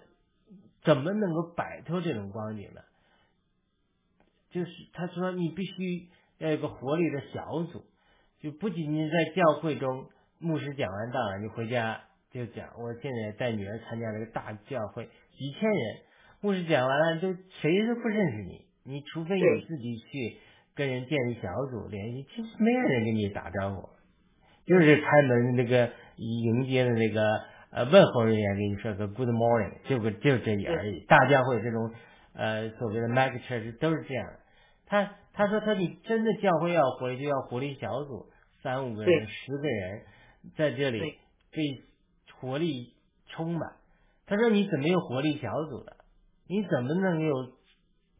[0.83, 2.81] 怎么能够摆脱这种光景呢？
[4.51, 6.09] 就是他说，你必须
[6.39, 7.85] 要有个活力的小组，
[8.41, 10.07] 就不仅仅在教会中，
[10.39, 12.01] 牧师讲完道了，你回家
[12.33, 12.69] 就讲。
[12.79, 15.99] 我现在带女儿参加了个大教会，几千人，
[16.41, 20.39] 牧师讲完了，都谁都不认识你，你除非你自己去
[20.75, 23.89] 跟人建立小组联系，其实没有人跟你打招呼，
[24.65, 27.45] 就是开门那个迎接的那个。
[27.71, 31.05] 呃，问候人员给你说个 Good morning，就个就这点而已。
[31.07, 31.93] 大家会这种
[32.35, 34.27] 呃所谓的 Mega Church 都是这样。
[34.87, 38.27] 他他说他你真的教会要活力，就要活力小组，
[38.63, 40.03] 三五个人、十个人
[40.57, 41.01] 在这里
[41.53, 41.63] 被
[42.41, 42.95] 活力
[43.29, 43.73] 充满。
[44.27, 45.97] 他说你怎么有活力小组的？
[46.49, 47.53] 你怎么能有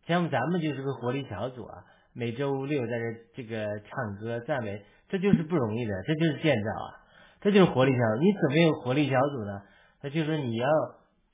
[0.07, 1.85] 像咱们就是个活力小组啊？
[2.13, 7.00] 每周六在这这个唱歌赞美，这就是不容易的，这就是建造啊。
[7.41, 9.63] 这就是活力小组，你怎么有活力小组呢？
[10.03, 10.69] 那就是你要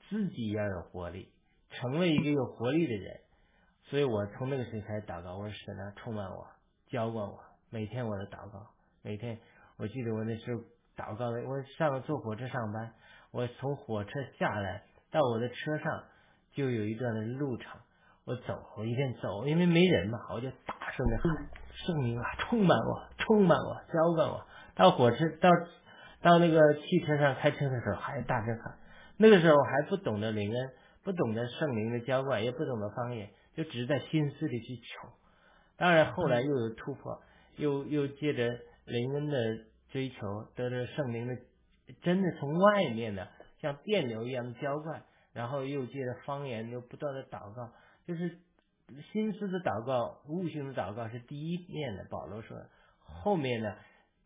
[0.09, 1.31] 自己要有活力，
[1.69, 3.19] 成为一个有活力的人。
[3.83, 6.47] 所以我从那个时候开始祷告，我说神啊，充满我，
[6.89, 7.39] 浇灌我，
[7.69, 8.67] 每天我的祷告，
[9.01, 9.39] 每天
[9.77, 10.61] 我记得我那时候
[10.95, 12.93] 祷告的，我上坐火车上班，
[13.31, 16.03] 我从火车下来到我的车上
[16.53, 17.79] 就有一段的路程，
[18.25, 24.45] 我走，我一边走，因为没人嘛，我就大声的喊圣灵啊，充满我，充满我，浇灌我。
[24.75, 25.49] 到火车到
[26.27, 28.77] 到那个汽车上开车的时候还大声喊，
[29.15, 30.69] 那个时候还不懂得灵恩，
[31.05, 33.29] 不懂得圣灵的浇灌，也不懂得方言。
[33.55, 35.07] 就只是在心思里去求，
[35.77, 37.21] 当然后来又有突破，
[37.55, 39.37] 又又借着灵恩的
[39.89, 41.37] 追求，得着圣灵的
[42.01, 43.29] 真的从外面的
[43.61, 47.71] 像电流一样的浇灌，然后又借着方言又不断的祷告，
[48.05, 48.37] 就是
[49.13, 52.05] 心思的祷告、悟性的祷告是第一面的。
[52.11, 52.57] 保罗说，
[52.99, 53.73] 后面呢，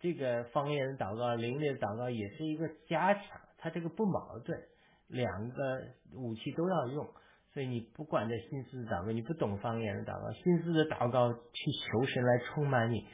[0.01, 3.23] 这个方言的祷告、灵力的祷告也是一个加强，
[3.57, 4.59] 它这个不矛盾，
[5.07, 5.81] 两个
[6.15, 7.07] 武器都要用。
[7.53, 13.05] 所以你不管在心思的祷告，你不懂方言的祷告，心思的祷告去求神来充满你、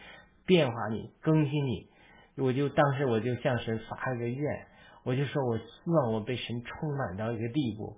[0.45, 1.89] 变化你、更新你。
[2.37, 4.67] 我就当时我就向神发了个愿，
[5.03, 7.97] 我就说我希望我被神充满到一个地步，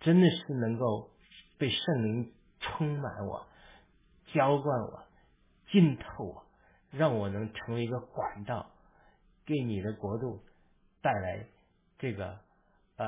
[0.00, 1.10] 真的是能够
[1.58, 3.46] 被圣灵充满我、
[4.32, 5.04] 浇灌我、
[5.70, 6.45] 浸透我，
[6.96, 8.70] 让我能成为一个管道，
[9.44, 10.42] 给你的国度
[11.02, 11.46] 带来
[11.98, 12.38] 这个
[12.96, 13.06] 呃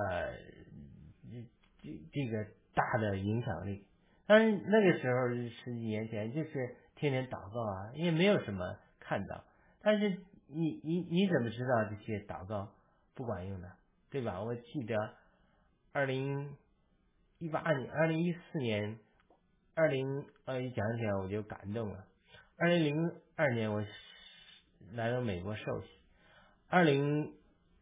[1.82, 2.46] 这这个。
[2.74, 3.84] 大的影响力，
[4.24, 9.42] 但是那个时候十几年前就是天天祷告啊，也没有什么看到。
[9.82, 10.10] 但是
[10.46, 12.72] 你你你怎么知道这些祷告
[13.16, 13.72] 不管用的，
[14.10, 14.40] 对吧？
[14.40, 14.94] 我记得
[15.92, 16.56] 二零
[17.40, 19.00] 一八年、二零一四年、
[19.74, 22.04] 二零呃一讲起来我就感动了。
[22.60, 23.84] 二零零二年我
[24.92, 25.88] 来到美国受洗，
[26.68, 27.32] 二零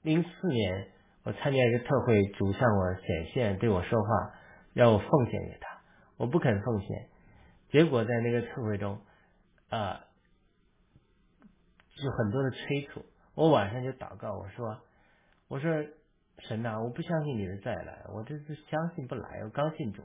[0.02, 0.88] 零四年
[1.24, 4.34] 我参加一个特会，主向我显现，对我说话。
[4.74, 5.80] 让我奉献给他，
[6.18, 7.08] 我不肯奉献，
[7.70, 9.00] 结果在那个特会中，
[9.70, 10.04] 啊，
[11.94, 13.06] 就很多的催促。
[13.34, 14.78] 我晚上就祷告，我说，
[15.48, 15.72] 我说
[16.40, 20.02] 神呐，我不相信你的再来，我这是相信不来，我刚信主。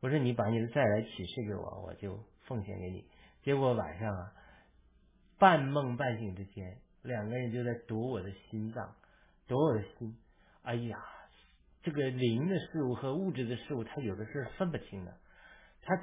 [0.00, 3.06] 我说你把你的再来启示给我，我就奉献给你。
[3.44, 4.32] 结果晚上啊，
[5.38, 8.96] 半梦半醒之间，两个人就在夺我的心脏，
[9.46, 10.16] 夺我的心。
[10.62, 10.98] 哎呀！
[11.82, 15.18] 这个灵的事物和物质的事物，它有的是分不清的。
[15.82, 15.94] 它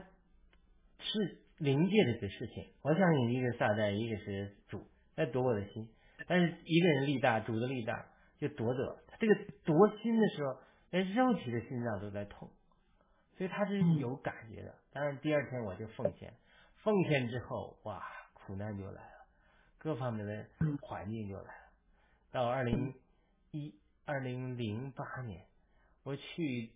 [1.00, 5.90] 是灵界的一个事情，我相信一个撒旦，一个是主在夺我的心。
[6.28, 8.06] 但是一个人力大，主的力大，
[8.38, 9.00] 就夺走。
[9.08, 9.36] 他这个
[9.66, 10.60] 夺心的时候，
[10.92, 12.52] 连肉体的心脏都在痛，
[13.36, 14.76] 所以他是有感觉的。
[14.94, 16.32] 当然第二天我就奉献，
[16.84, 18.02] 奉献之后，哇，
[18.34, 19.26] 苦难就来了，
[19.78, 20.46] 各方面的
[20.82, 21.72] 环境就来了。
[22.32, 22.94] 到二零
[23.52, 23.74] 一
[24.06, 25.42] 二零零八年。
[26.04, 26.72] 我去，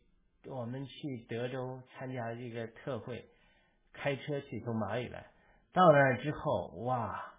[0.45, 3.26] 我们去德州参加这个特会，
[3.91, 5.26] 开车去从马里来，
[5.73, 7.34] 到那儿之后，哇，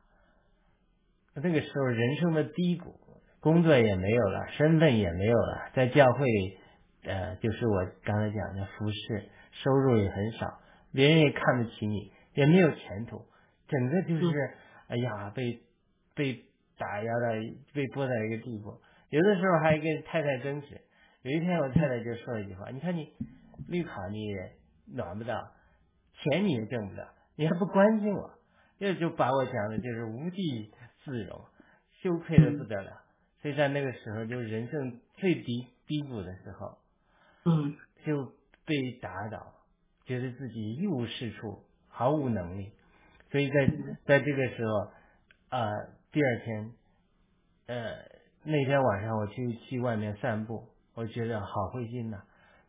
[1.35, 2.99] 那个时候人生的低谷，
[3.39, 6.27] 工作也没有了，身份也没有了，在教会，
[7.05, 10.59] 呃，就是我刚才讲的服饰，收入也很少，
[10.93, 13.21] 别人也看不起你，也没有前途，
[13.67, 14.55] 整个就是，
[14.89, 15.59] 哎呀，被
[16.15, 16.45] 被
[16.79, 17.33] 打压的，
[17.73, 18.79] 被迫在一个地步，
[19.11, 20.81] 有的时候还跟太太争执。
[21.23, 23.13] 有一天，我太太就说了一句话：“你看你
[23.67, 24.53] 绿卡你也
[24.95, 25.51] 拿不到，
[26.15, 28.31] 钱你也挣不了，你还不关心我？”
[28.79, 30.71] 这就把我讲的就是无地
[31.03, 31.45] 自容，
[32.03, 33.03] 羞愧的不得了。
[33.41, 36.79] 所以在那个时候，就人生最低低谷的时候，
[37.47, 38.33] 嗯，就
[38.67, 39.55] 被打倒，
[40.05, 41.65] 觉得自己一无是处，
[41.97, 42.71] 毫无能力。
[43.31, 43.67] 所以在
[44.05, 44.91] 在这个时候，
[45.49, 45.67] 啊，
[46.13, 46.71] 第二天，
[47.69, 47.95] 呃，
[48.45, 50.69] 那天晚上我去去外面散步。
[50.95, 52.19] 我觉得好灰心呐，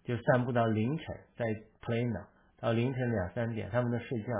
[0.03, 1.45] 就散步到凌晨，在
[1.81, 2.25] Plano
[2.59, 4.33] 到凌晨两三点，他们都睡觉，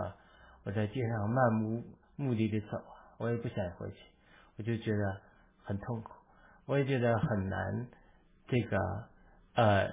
[0.64, 1.84] 我在街上漫无
[2.18, 2.77] 目的的走，
[3.18, 3.97] 我也不想回去，
[4.57, 5.22] 我就觉得
[5.64, 6.11] 很痛苦，
[6.65, 7.88] 我也觉得很难，
[8.47, 8.77] 这个
[9.55, 9.88] 呃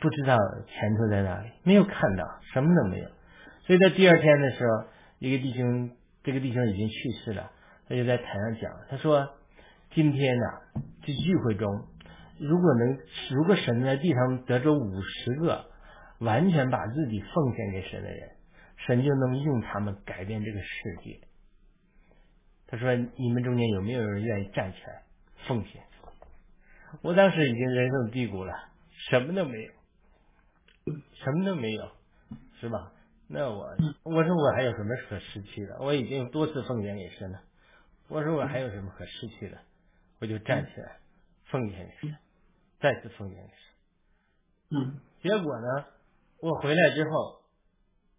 [0.00, 0.36] 不知道
[0.66, 3.08] 前途在哪里，没有看到，什么都没有，
[3.66, 5.90] 所以在第二天的时候，一个弟兄，
[6.22, 7.50] 这个弟兄已经去世了，
[7.88, 9.28] 他就在台上讲，他说
[9.92, 10.44] 今天呢，
[11.02, 11.68] 这聚会中。
[12.38, 12.98] 如果能，
[13.30, 15.66] 如果神在地上得着五十个
[16.18, 18.30] 完全把自己奉献给神的人，
[18.78, 21.20] 神就能用他们改变这个世界。
[22.66, 25.02] 他说：“你们中间有没有人愿意站起来
[25.46, 25.82] 奉献？”
[27.02, 28.52] 我当时已经人生低谷了，
[29.10, 29.72] 什么都没有，
[31.22, 31.88] 什么都没有，
[32.60, 32.92] 是吧？
[33.32, 35.78] 那我我说我还有什么可失去的？
[35.80, 37.40] 我已经多次奉献给神了。
[38.08, 39.58] 我说我还有什么可失去的？
[40.20, 40.98] 我就站起来
[41.46, 42.16] 奉献给神。
[42.78, 43.50] 再次奉献
[44.70, 45.86] 嗯，结果呢？
[46.40, 47.42] 我回来之后，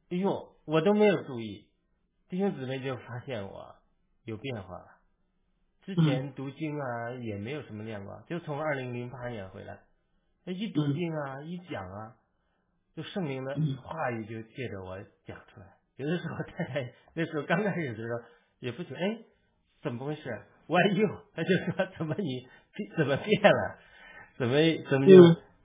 [0.09, 1.67] 哎呦，我都没有注意，
[2.29, 3.75] 弟兄姊妹就发现我
[4.23, 4.87] 有变化了。
[5.83, 9.79] 之前读经啊也没有什么亮光，就从二零零八年回来，
[10.45, 12.15] 一读经啊一讲啊，
[12.95, 15.67] 就圣灵的话语就借着我讲出来。
[15.97, 18.19] 有的时候太太那时候刚开始的时候
[18.59, 19.17] 也不觉哎
[19.81, 20.41] 怎么回事？
[20.67, 22.47] 我呦，他就说怎么你
[22.97, 23.77] 怎么变了？
[24.37, 24.55] 怎么
[24.89, 25.15] 怎么就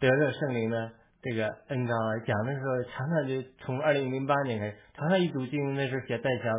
[0.01, 0.93] 得了圣灵呢？
[1.21, 6.53] 这个恩高啊，讲的时候常常就从二零零八年开始，常常一读经那时候写带条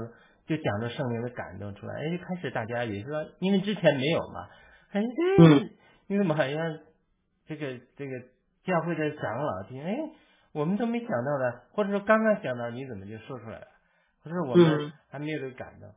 [0.47, 4.49] 就讲到圣灵的感动出来，哎，开始大家也说，因为之前没有嘛，
[4.91, 5.01] 哎，
[6.07, 6.79] 你怎么好像
[7.47, 8.19] 这个这个
[8.63, 9.97] 教会的长老听，哎，
[10.51, 13.67] 我们都没想到的，或者说刚刚想到，你怎么就说出来了？
[14.23, 15.89] 或者我们还没有这个感动，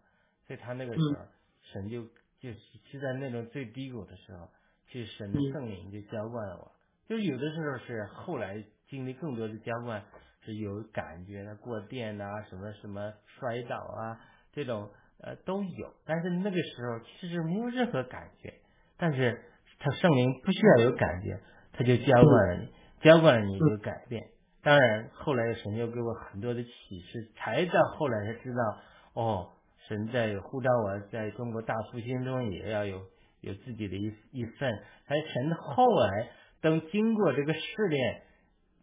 [0.47, 1.27] 所以他那个时候
[1.73, 2.03] 神就
[2.39, 4.49] 就是在那种最低谷的时候，
[4.89, 6.73] 其实神的圣灵就浇灌了我，
[7.09, 10.05] 就有的时候是后来经历更多的浇灌
[10.45, 14.21] 是有感觉的，过电啊，什么什么摔倒啊。
[14.53, 18.53] 这种呃都有，但是那个时候其实没有任何感觉，
[18.99, 19.43] 但是
[19.79, 21.41] 他圣灵不需要有感觉，
[21.73, 24.23] 他就浇灌了你，浇灌了你就改变。
[24.63, 28.79] 当然后来神又给我很多的启示，才到后来才知道，
[29.15, 29.51] 哦，
[29.89, 33.03] 神在呼召我在中国大复兴中也要有
[33.41, 34.73] 有自己的一一份。
[35.05, 36.29] 还神后来
[36.61, 38.23] 等经过这个试炼，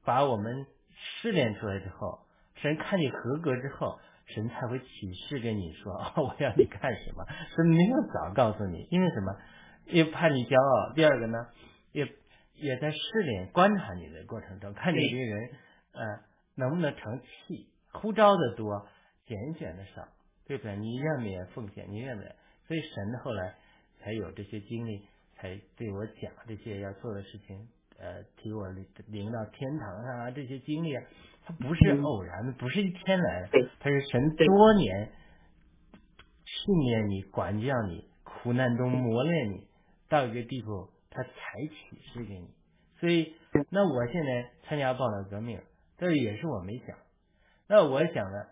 [0.04, 0.66] 把我们
[1.22, 2.20] 试炼出来之后，
[2.56, 4.00] 神看你合格之后。
[4.32, 4.86] 神才会启
[5.28, 7.26] 示跟你说，我要你干什么？
[7.56, 9.36] 神没有早告诉你，因为什么？
[9.88, 10.94] 也怕你骄傲。
[10.94, 11.48] 第二个呢，
[11.94, 12.08] 也
[12.54, 15.50] 也在试炼、观察你的过程中，看你这个人，
[15.94, 16.20] 呃，
[16.56, 17.68] 能不能成器？
[17.92, 18.88] 呼召的多，
[19.26, 20.08] 拣选的少，
[20.46, 20.76] 对不对？
[20.78, 21.90] 你愿不愿意奉献？
[21.90, 22.36] 你愿不愿意？
[22.68, 23.56] 所以神后来
[24.00, 25.06] 才有这些经历，
[25.36, 27.68] 才对我讲这些要做的事情，
[27.98, 28.68] 呃，提我
[29.08, 31.04] 领到天堂上啊，这些经历啊。
[31.46, 35.12] 它不是偶然的，不是一天来的，它是神多年
[36.46, 39.68] 训练你、管教你、苦难中磨练你，
[40.08, 42.54] 到一个地步，他才启示给你。
[43.00, 43.34] 所以，
[43.72, 45.60] 那我现在参加报道革命，
[46.00, 46.98] 这也是我没想。
[47.68, 48.46] 那我想呢，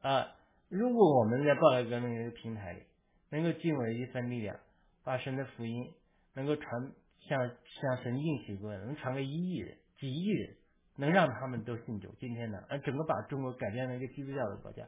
[0.00, 0.34] 啊，
[0.70, 2.82] 如果我们在报道革命这个平台里，
[3.28, 4.56] 能够尽我一份力量，
[5.04, 5.92] 把神的福音
[6.34, 10.54] 能够传，像像神应许过，能传给一亿人、几亿人。
[11.00, 14.82] 能让他们都信主，今天呢，呃，整个把中国改变成一个基督教的国家，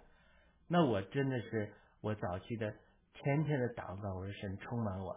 [0.66, 2.74] 那我真的是我早期的
[3.14, 5.16] 天天的祷告，我说神充满我，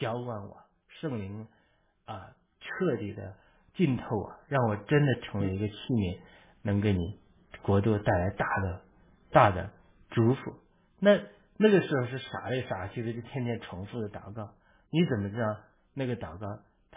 [0.00, 0.56] 浇灌我，
[1.00, 1.46] 圣灵
[2.06, 3.36] 啊，彻底的
[3.76, 6.18] 浸透我，让我真的成为一个器皿，
[6.62, 7.18] 能给你
[7.62, 8.82] 国度带来大的
[9.30, 9.70] 大的
[10.10, 10.54] 祝福。
[10.98, 11.20] 那
[11.58, 14.50] 那个时候是傻里傻气的，就天天重复的祷告，
[14.90, 15.56] 你怎么知道
[15.94, 16.46] 那个祷告？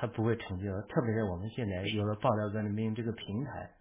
[0.01, 3.71] 他不会成就，特别是我们现在有了爆料革命这个平台，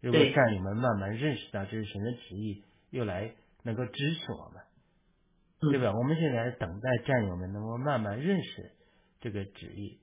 [0.00, 3.32] 如果战友们慢慢认识到这是神的旨意，又来
[3.62, 5.96] 能够支持我们，对吧？
[5.96, 8.72] 我们现在等待战友们能够慢慢认识
[9.20, 10.00] 这个旨意，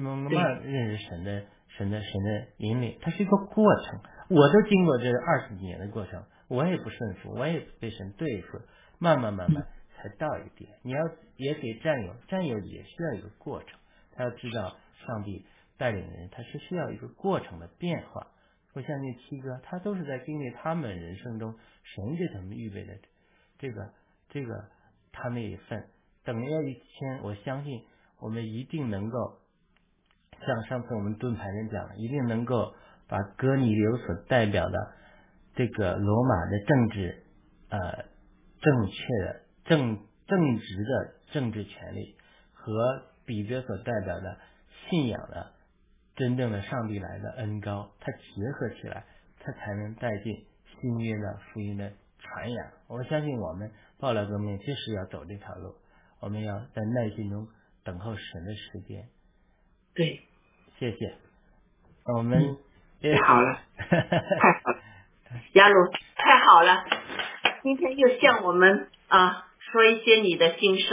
[0.00, 4.00] 慢慢认识神的神的神的引领，它是一个过程。
[4.28, 8.60] 我都经过这二十几年的过程，我也不顺服，我也被神对付，
[8.98, 9.66] 慢慢慢慢
[9.96, 10.70] 才到一点。
[10.82, 10.98] 你要
[11.36, 13.78] 也给战友，战友也需要一个过程。
[14.12, 15.44] 他要知道，上帝
[15.78, 18.28] 带领人，他是需要一个过程的变化。
[18.72, 22.94] 我相信七哥，他都是在经历他们人生中神给他们预备的
[23.58, 23.92] 这个
[24.28, 24.64] 这个
[25.12, 25.88] 他那一份。
[26.22, 27.82] 等要一天，我相信
[28.20, 29.38] 我们一定能够
[30.46, 32.74] 像上次我们盾牌人讲的，一定能够
[33.08, 34.92] 把哥尼流所代表的
[35.54, 37.22] 这个罗马的政治
[37.68, 38.04] 呃
[38.60, 42.16] 正确的正正直的政治权利
[42.52, 43.08] 和。
[43.26, 44.38] 彼得所代表的
[44.88, 45.52] 信仰的
[46.16, 49.04] 真正的上帝来的恩高，它结合起来，
[49.38, 52.66] 它才能带进新约的福音的传扬。
[52.88, 55.76] 我相信我们报了革命就是要走这条路，
[56.18, 57.46] 我们要在耐心中
[57.84, 59.08] 等候神的时间。
[59.94, 60.20] 对，
[60.80, 61.14] 谢谢。
[62.06, 62.56] 我们
[63.02, 63.98] 太好了，太
[64.64, 64.78] 好了，
[65.52, 65.74] 亚鲁
[66.16, 66.84] 太好了，
[67.62, 70.88] 今天又向我们啊说一些你的心声，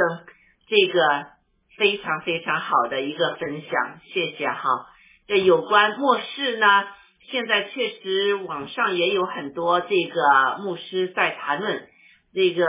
[0.67, 1.37] 这个。
[1.77, 4.87] 非常非常好的一个分享，谢谢哈。
[5.27, 6.87] 这有关末世呢，
[7.29, 11.87] 现在确实网上也有很多这个牧师在谈论
[12.33, 12.65] 这个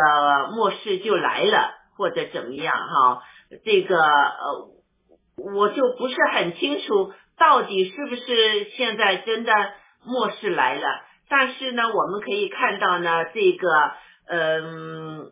[0.55, 3.23] 末世就来了或者怎么样哈。
[3.65, 4.69] 这个呃，
[5.57, 9.53] 我就不是很清楚到底是不是现在真的
[10.05, 10.87] 末世来了。
[11.29, 13.69] 但是呢，我们可以看到呢，这个
[14.29, 15.31] 嗯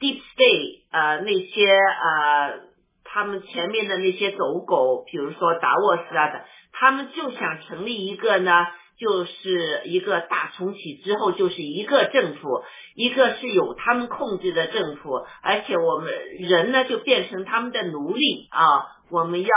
[0.00, 2.68] ，Deep State 呃那些呃。
[3.10, 8.66] 他们前面的那些走狗，比如说达沃斯啊的，他们就想成立一个呢，
[8.98, 12.64] 就是一个大重启之后就是一个政府，
[12.96, 19.48] 一个是有他们控制的政府，而且我们人呢就变成他们的奴隶啊，我们要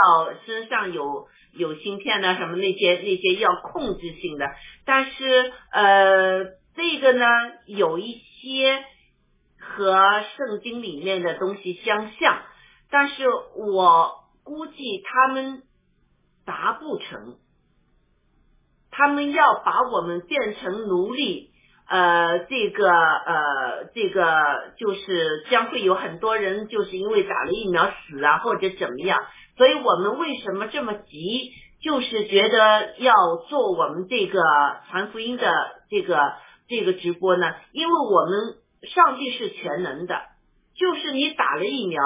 [0.46, 4.46] 身上有有芯片呢什么那些那些要控制性的，
[4.84, 6.44] 但是呃
[6.76, 7.26] 这个呢
[7.66, 8.84] 有一些
[9.58, 12.42] 和圣经里面的东西相像，
[12.90, 14.12] 但是我
[14.44, 15.62] 估计他们
[16.46, 17.38] 达不成。
[18.92, 21.50] 他们要把我们变成奴隶，
[21.88, 29.18] 呃，这个呃，这个就是将会有很多人就是因为打了疫苗死啊，或者怎么样。
[29.56, 31.50] 所以我们为什么这么急？
[31.82, 33.12] 就是觉得要
[33.48, 34.40] 做我们这个
[34.88, 35.52] 传福音的
[35.90, 36.16] 这个
[36.68, 37.54] 这个直播呢？
[37.72, 38.54] 因为我们
[38.94, 40.14] 上帝是全能的，
[40.76, 42.00] 就是你打了疫苗，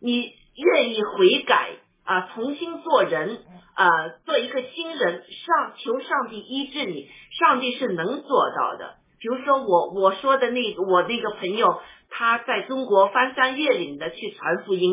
[0.00, 1.70] 你愿意悔改
[2.06, 3.40] 啊，重新做人。
[3.76, 3.90] 啊，
[4.24, 8.94] 做一个新人，上求上帝医治你，上帝是能做到的。
[9.20, 14.90] 比如说我我说的那个我那个朋友，他在中国翻山越岭的去传福音，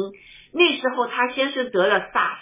[0.52, 2.40] 那时候他先生得了 SARS，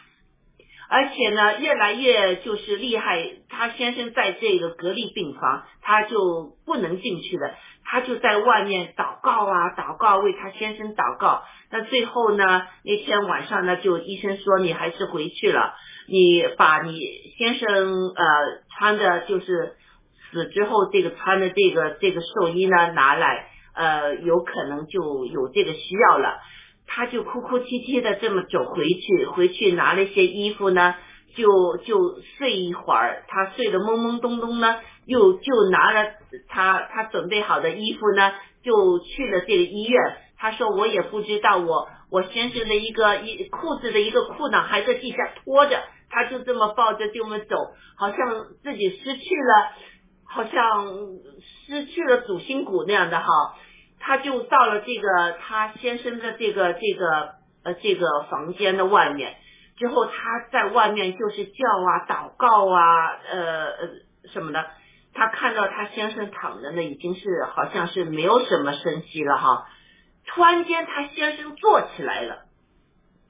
[0.89, 11.43] 而且呢越来越就是厉害，他先生在这个隔离病房，他就不能进去了，他就在外面祷告啊祷告，为他先生祷告。
[11.69, 15.73] 那最后呢那天晚上呢，就医生说你还是回去了。
[16.07, 16.99] 你把你
[17.37, 17.69] 先生
[18.09, 18.25] 呃
[18.77, 19.75] 穿的，就是
[20.31, 26.39] 死之后这个穿的这个这个寿衣呢拿来，呃，有可能就有这个需要了。
[26.87, 30.95] 他就哭哭啼啼的这么走回去，回去拿了一些衣服呢，
[31.35, 33.23] 就就睡一会儿。
[33.27, 36.11] 他睡得懵懵懂懂呢，又就拿了
[36.47, 38.31] 他他准备好的衣服呢，
[38.63, 40.01] 就去了这个医院。
[40.37, 45.79] 他说我也不知道，我我先生的一个一裤子的一个裤裆还在地下拖着。
[46.13, 47.55] 他就这么抱着这么走，
[47.97, 48.17] 好像
[48.61, 49.71] 自己失去了，
[50.27, 50.87] 好像
[51.67, 53.25] 失去了主心骨那样的哈。
[53.97, 59.37] 他就到了这个他先生的这个这个呃这个房间的外面，
[59.81, 63.89] 之后他在外面就是叫啊祷告啊呃呃
[64.31, 64.63] 什么的。
[65.15, 69.67] 他看到他先生躺着呢，已经是好像是没有什么声息了哈。
[70.27, 72.45] 突然间他先生坐起来了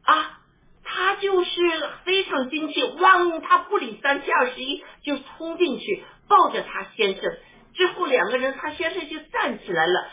[0.04, 0.38] 啊。
[0.84, 1.62] 他就是
[2.04, 3.40] 非常惊奇，汪！
[3.40, 7.32] 他不理三七二十一，就冲进去抱着他先生。
[7.74, 10.10] 之后两个人，他先生就站起来了。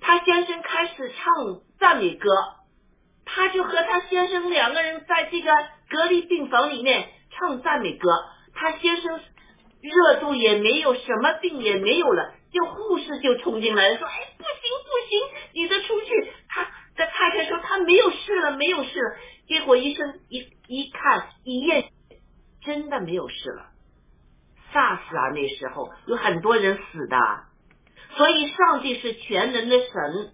[0.00, 2.30] 他先生开始唱赞美歌，
[3.34, 5.50] 他就和他先生两个人在这个
[5.88, 8.08] 隔离病房里面唱赞美歌。
[8.54, 9.20] 他先生
[9.80, 15.20] 热度也没有，什么病也没有了，就护士就冲进来说：“哎，不行不行，
[15.54, 16.64] 你得出去。”他
[16.94, 19.16] 的太太说：“他没有事了，没有事。”了。
[19.48, 21.90] 结果医生一一看一验，
[22.64, 23.70] 真的没有事了。
[24.72, 25.28] 吓死啊！
[25.34, 27.16] 那时候有很多人死的，
[28.16, 30.32] 所以上帝是全能的神。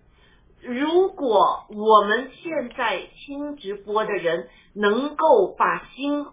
[0.63, 6.27] 如果我们现在听直播的人能够把心，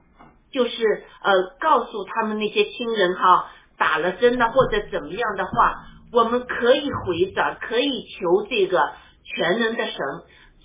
[0.52, 0.84] 就是
[1.22, 8.94] 呃告诉他们那些亲人哈，打了针的或者怎么样的话，我们可以回转，可以求这个
[9.24, 9.96] 全能的神。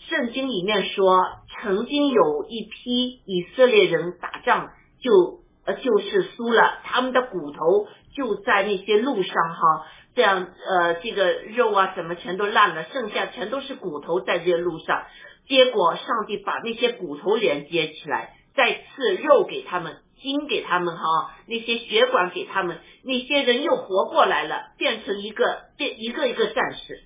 [0.08, 1.20] 圣经里面说，
[1.60, 4.70] 曾经有一批以色列人打仗，
[5.00, 15.04] 就呃就是输了，他们的骨头就在那些路上哈，这样呃这个肉啊什么全都烂了，剩下全都是骨头在这路上。
[15.48, 27.04] 结果上帝把那些骨头连接起来，再赐肉给他们，筋给他们哈，那些血管给他们，那些人又活过来了，变成一个变一个一个战士。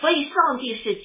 [0.00, 1.02] 所以上帝是。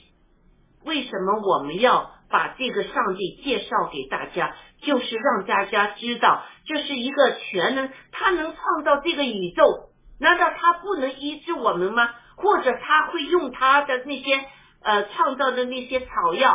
[0.84, 4.56] 为什么我们要把这个上帝介绍给大家？
[4.81, 9.91] 就是让大家知道，这是一个全能，他能创造这个宇宙，
[10.22, 12.10] 难道他不能医治我们吗？
[12.38, 14.45] 或者他会用他的那些
[14.81, 16.52] 呃创造的那些草药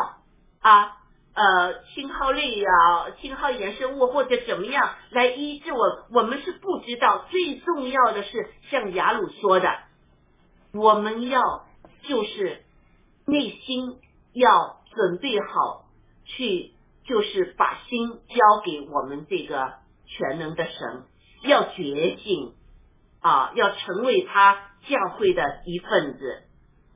[0.60, 0.96] 啊
[1.34, 6.06] 呃青蒿类啊青蒿衍生物或者怎么样来医治我？
[6.12, 7.26] 我们是不知道。
[7.30, 9.68] 最重要的是，像雅鲁说的，
[10.72, 11.66] 我们要
[12.08, 12.62] 就是
[13.26, 13.98] 内心。
[14.38, 15.86] 要准备好
[16.26, 16.74] 去，
[17.06, 19.72] 就是把心交给我们这个
[20.04, 21.04] 全能的神，
[21.44, 22.52] 要觉醒
[23.26, 24.54] 啊，要成为他
[24.88, 26.42] 教会的一份子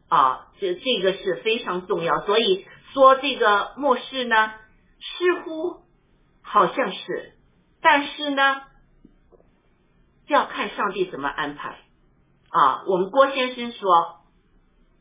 [0.08, 2.24] 啊，这这个是非常重要。
[2.26, 4.52] 所以说这个末世呢，
[5.18, 5.82] 似乎
[6.42, 7.32] 好像是，
[7.80, 8.62] 但是呢，
[10.26, 11.78] 要看上帝怎么安排
[12.50, 12.84] 啊。
[12.86, 14.20] 我们郭先生说，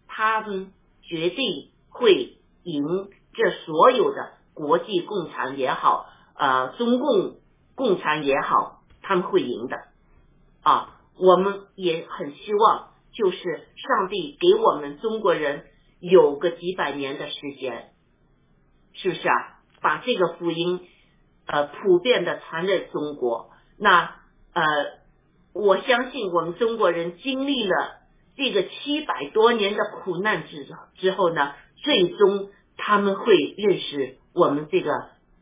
[0.08, 1.72] 他们绝对。
[1.92, 7.40] 会赢这所有的国际共产也好，呃，中共
[7.76, 9.76] 共产也好，他们会赢的。
[10.62, 13.38] 啊，我们也很希望，就是
[13.76, 15.66] 上帝给我们中国人
[16.00, 17.92] 有个几百年的时间，
[18.94, 19.34] 是不是啊？
[19.82, 20.82] 把这个福音
[21.46, 24.16] 呃普遍的传在中国，那
[24.54, 24.64] 呃
[25.54, 28.00] 我相信我们中国人经历了
[28.36, 34.92] 这个七百多年的苦难之之后呢，最终他们会认识我们这个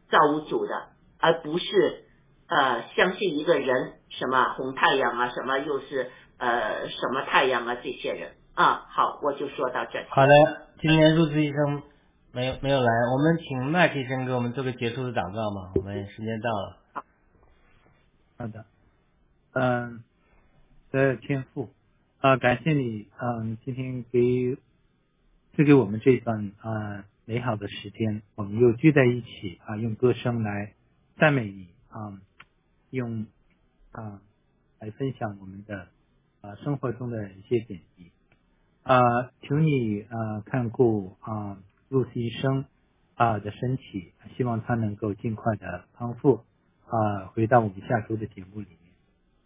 [0.09, 0.89] 造物主的，
[1.19, 2.05] 而不是
[2.47, 8.85] 呃相信一个人什么红太阳啊，什么又是呃什么太阳啊这些人啊。
[8.89, 10.05] 好，我就说到这里。
[10.09, 10.33] 好的，
[10.79, 11.83] 今天入职医生。
[12.33, 15.71] 没有没有来，我们请麦医生给我们做个结束的祷告嘛？
[15.73, 16.77] 我们时间到了。
[18.37, 18.65] 好的，
[19.53, 20.03] 嗯，
[20.91, 21.69] 的天赋
[22.19, 24.55] 啊，感谢你，嗯，今天给
[25.55, 30.73] 赐给我们这段啊美好的时间，我们又聚在一起啊，用歌声来
[31.17, 32.19] 赞美你啊，
[32.91, 33.25] 用
[33.97, 34.21] 啊
[34.79, 35.87] 来分享我们的
[36.41, 38.11] 啊生活中的一些点滴
[38.83, 41.57] 啊，请你啊看顾啊。
[41.89, 42.65] 露丝医生
[43.15, 46.43] 啊的身体，希望他能够尽快的康复
[46.85, 48.77] 啊，回到我们下周的节目里面。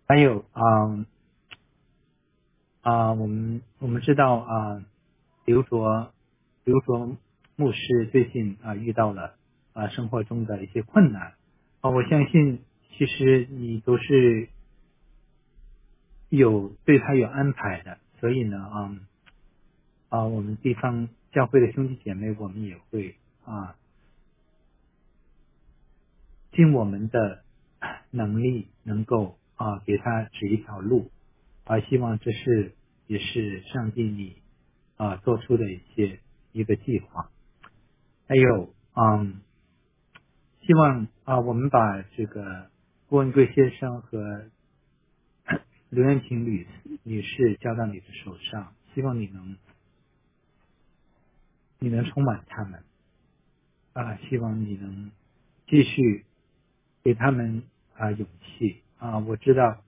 [0.07, 1.05] 还有啊
[2.81, 4.83] 啊，我们我们知道啊，
[5.45, 6.11] 刘卓
[6.63, 7.15] 刘卓
[7.55, 9.35] 牧师最近啊遇到了
[9.73, 11.35] 啊生活中的一些困难
[11.81, 14.49] 啊，我相信其实你都是
[16.29, 18.97] 有对他有安排的，所以呢啊
[20.09, 21.09] 啊，我们地方。
[21.31, 23.15] 教会的兄弟姐妹，我们也会
[23.45, 23.77] 啊，
[26.51, 27.45] 尽我们的
[28.09, 31.09] 能力，能够啊给他指一条路，
[31.63, 32.73] 啊，希望这是
[33.07, 34.41] 也是上帝你
[34.97, 36.19] 啊做出的一些
[36.51, 37.31] 一个计划。
[38.27, 39.39] 还有嗯，
[40.63, 42.69] 希望啊我们把这个
[43.11, 44.45] 郭文贵先生和
[45.91, 46.65] 刘艳琴女
[47.03, 49.57] 女士交到你的手上，希望你能。
[51.79, 52.85] 你能充满他们
[53.91, 54.15] 啊！
[54.29, 55.11] 希望你能
[55.67, 56.23] 继续
[57.03, 57.63] 给他们
[57.97, 59.19] 啊勇气啊！
[59.19, 59.83] 我知道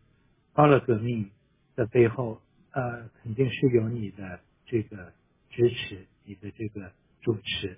[0.52, 1.32] 高乐革命
[1.78, 2.42] 的背后
[2.72, 5.14] 呃肯定是有你的这个
[5.50, 6.92] 支持，你的这个
[7.22, 7.78] 主持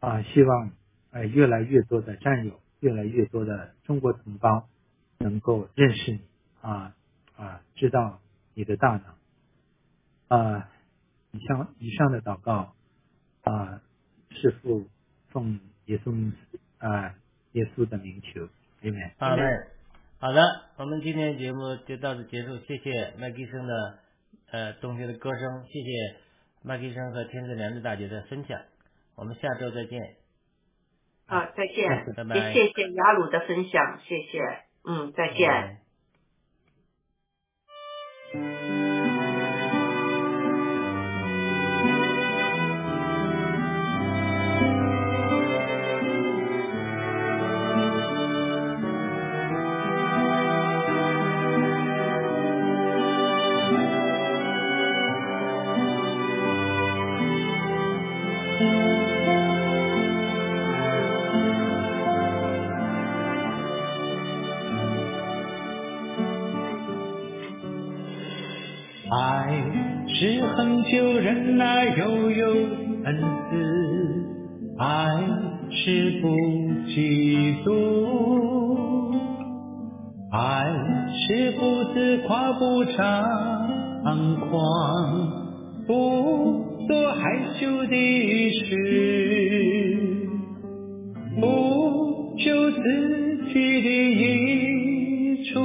[0.00, 0.20] 啊！
[0.20, 0.70] 希望
[1.12, 4.68] 呃越来越多的战友，越来越多的中国同胞
[5.22, 6.20] 能够认识你
[6.60, 6.94] 啊
[7.36, 8.20] 啊，知道
[8.54, 10.68] 你的大脑啊！
[11.30, 12.74] 以上以上的祷告。
[13.44, 13.82] 啊，
[14.30, 14.86] 是父
[15.30, 16.32] 奉耶稣
[16.78, 17.12] 啊
[17.54, 18.48] 耶稣的名求，
[19.18, 19.36] 阿门。
[19.36, 19.66] 好的，
[20.20, 20.40] 好的，
[20.76, 23.98] 我们今天节目就到此结束，谢谢麦基生的
[24.52, 26.16] 呃同学的歌声，谢谢
[26.62, 28.62] 麦基生和天赐良知大姐的分享，
[29.16, 30.00] 我们下周再见。
[31.26, 32.14] 好，再见。
[32.14, 32.36] 拜拜。
[32.36, 34.38] 也谢谢雅鲁的分享，谢谢，
[34.84, 35.81] 嗯，再见。
[80.34, 80.64] 爱
[81.28, 82.96] 是不自夸不张
[84.48, 85.28] 狂，
[85.86, 85.92] 不
[86.88, 87.20] 做害
[87.60, 88.70] 羞的事，
[91.38, 92.80] 不求自
[93.52, 95.60] 己的益处，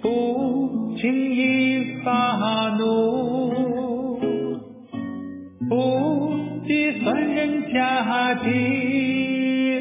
[0.00, 3.50] 不轻易发怒。
[5.68, 5.74] 不
[6.64, 6.70] 计
[7.02, 8.46] 算人家的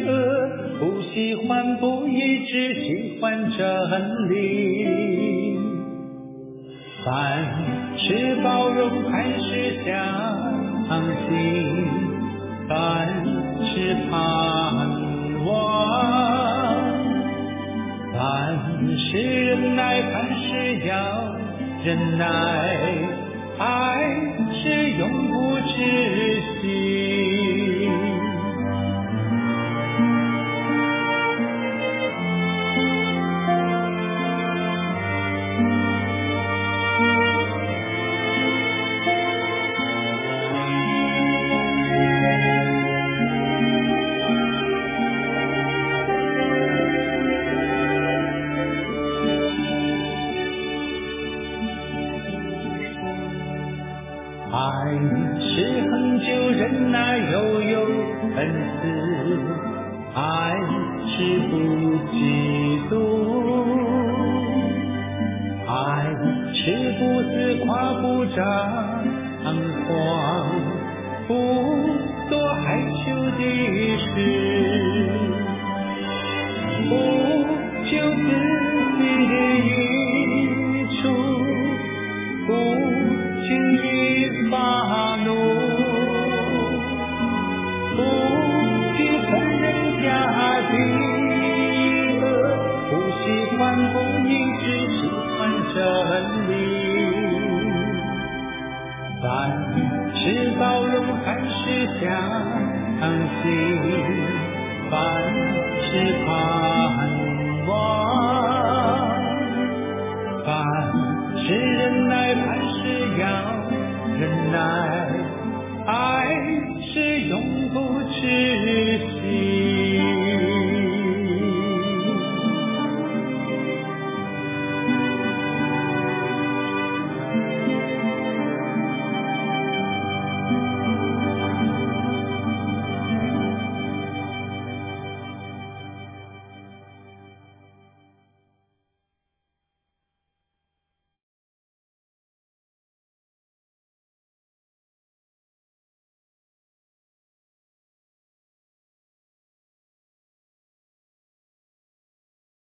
[0.07, 5.59] 恶，不喜欢不义，只喜换真理。
[7.05, 7.45] 凡
[7.95, 9.93] 事包容，凡事相
[11.29, 11.31] 信，
[12.67, 13.07] 凡
[13.63, 14.15] 事盼
[15.45, 15.53] 望，
[18.11, 18.17] 凡
[18.97, 20.47] 事忍耐，凡事
[20.87, 20.91] 要
[21.85, 22.25] 忍耐，
[23.59, 23.65] 爱
[24.51, 25.71] 是永不止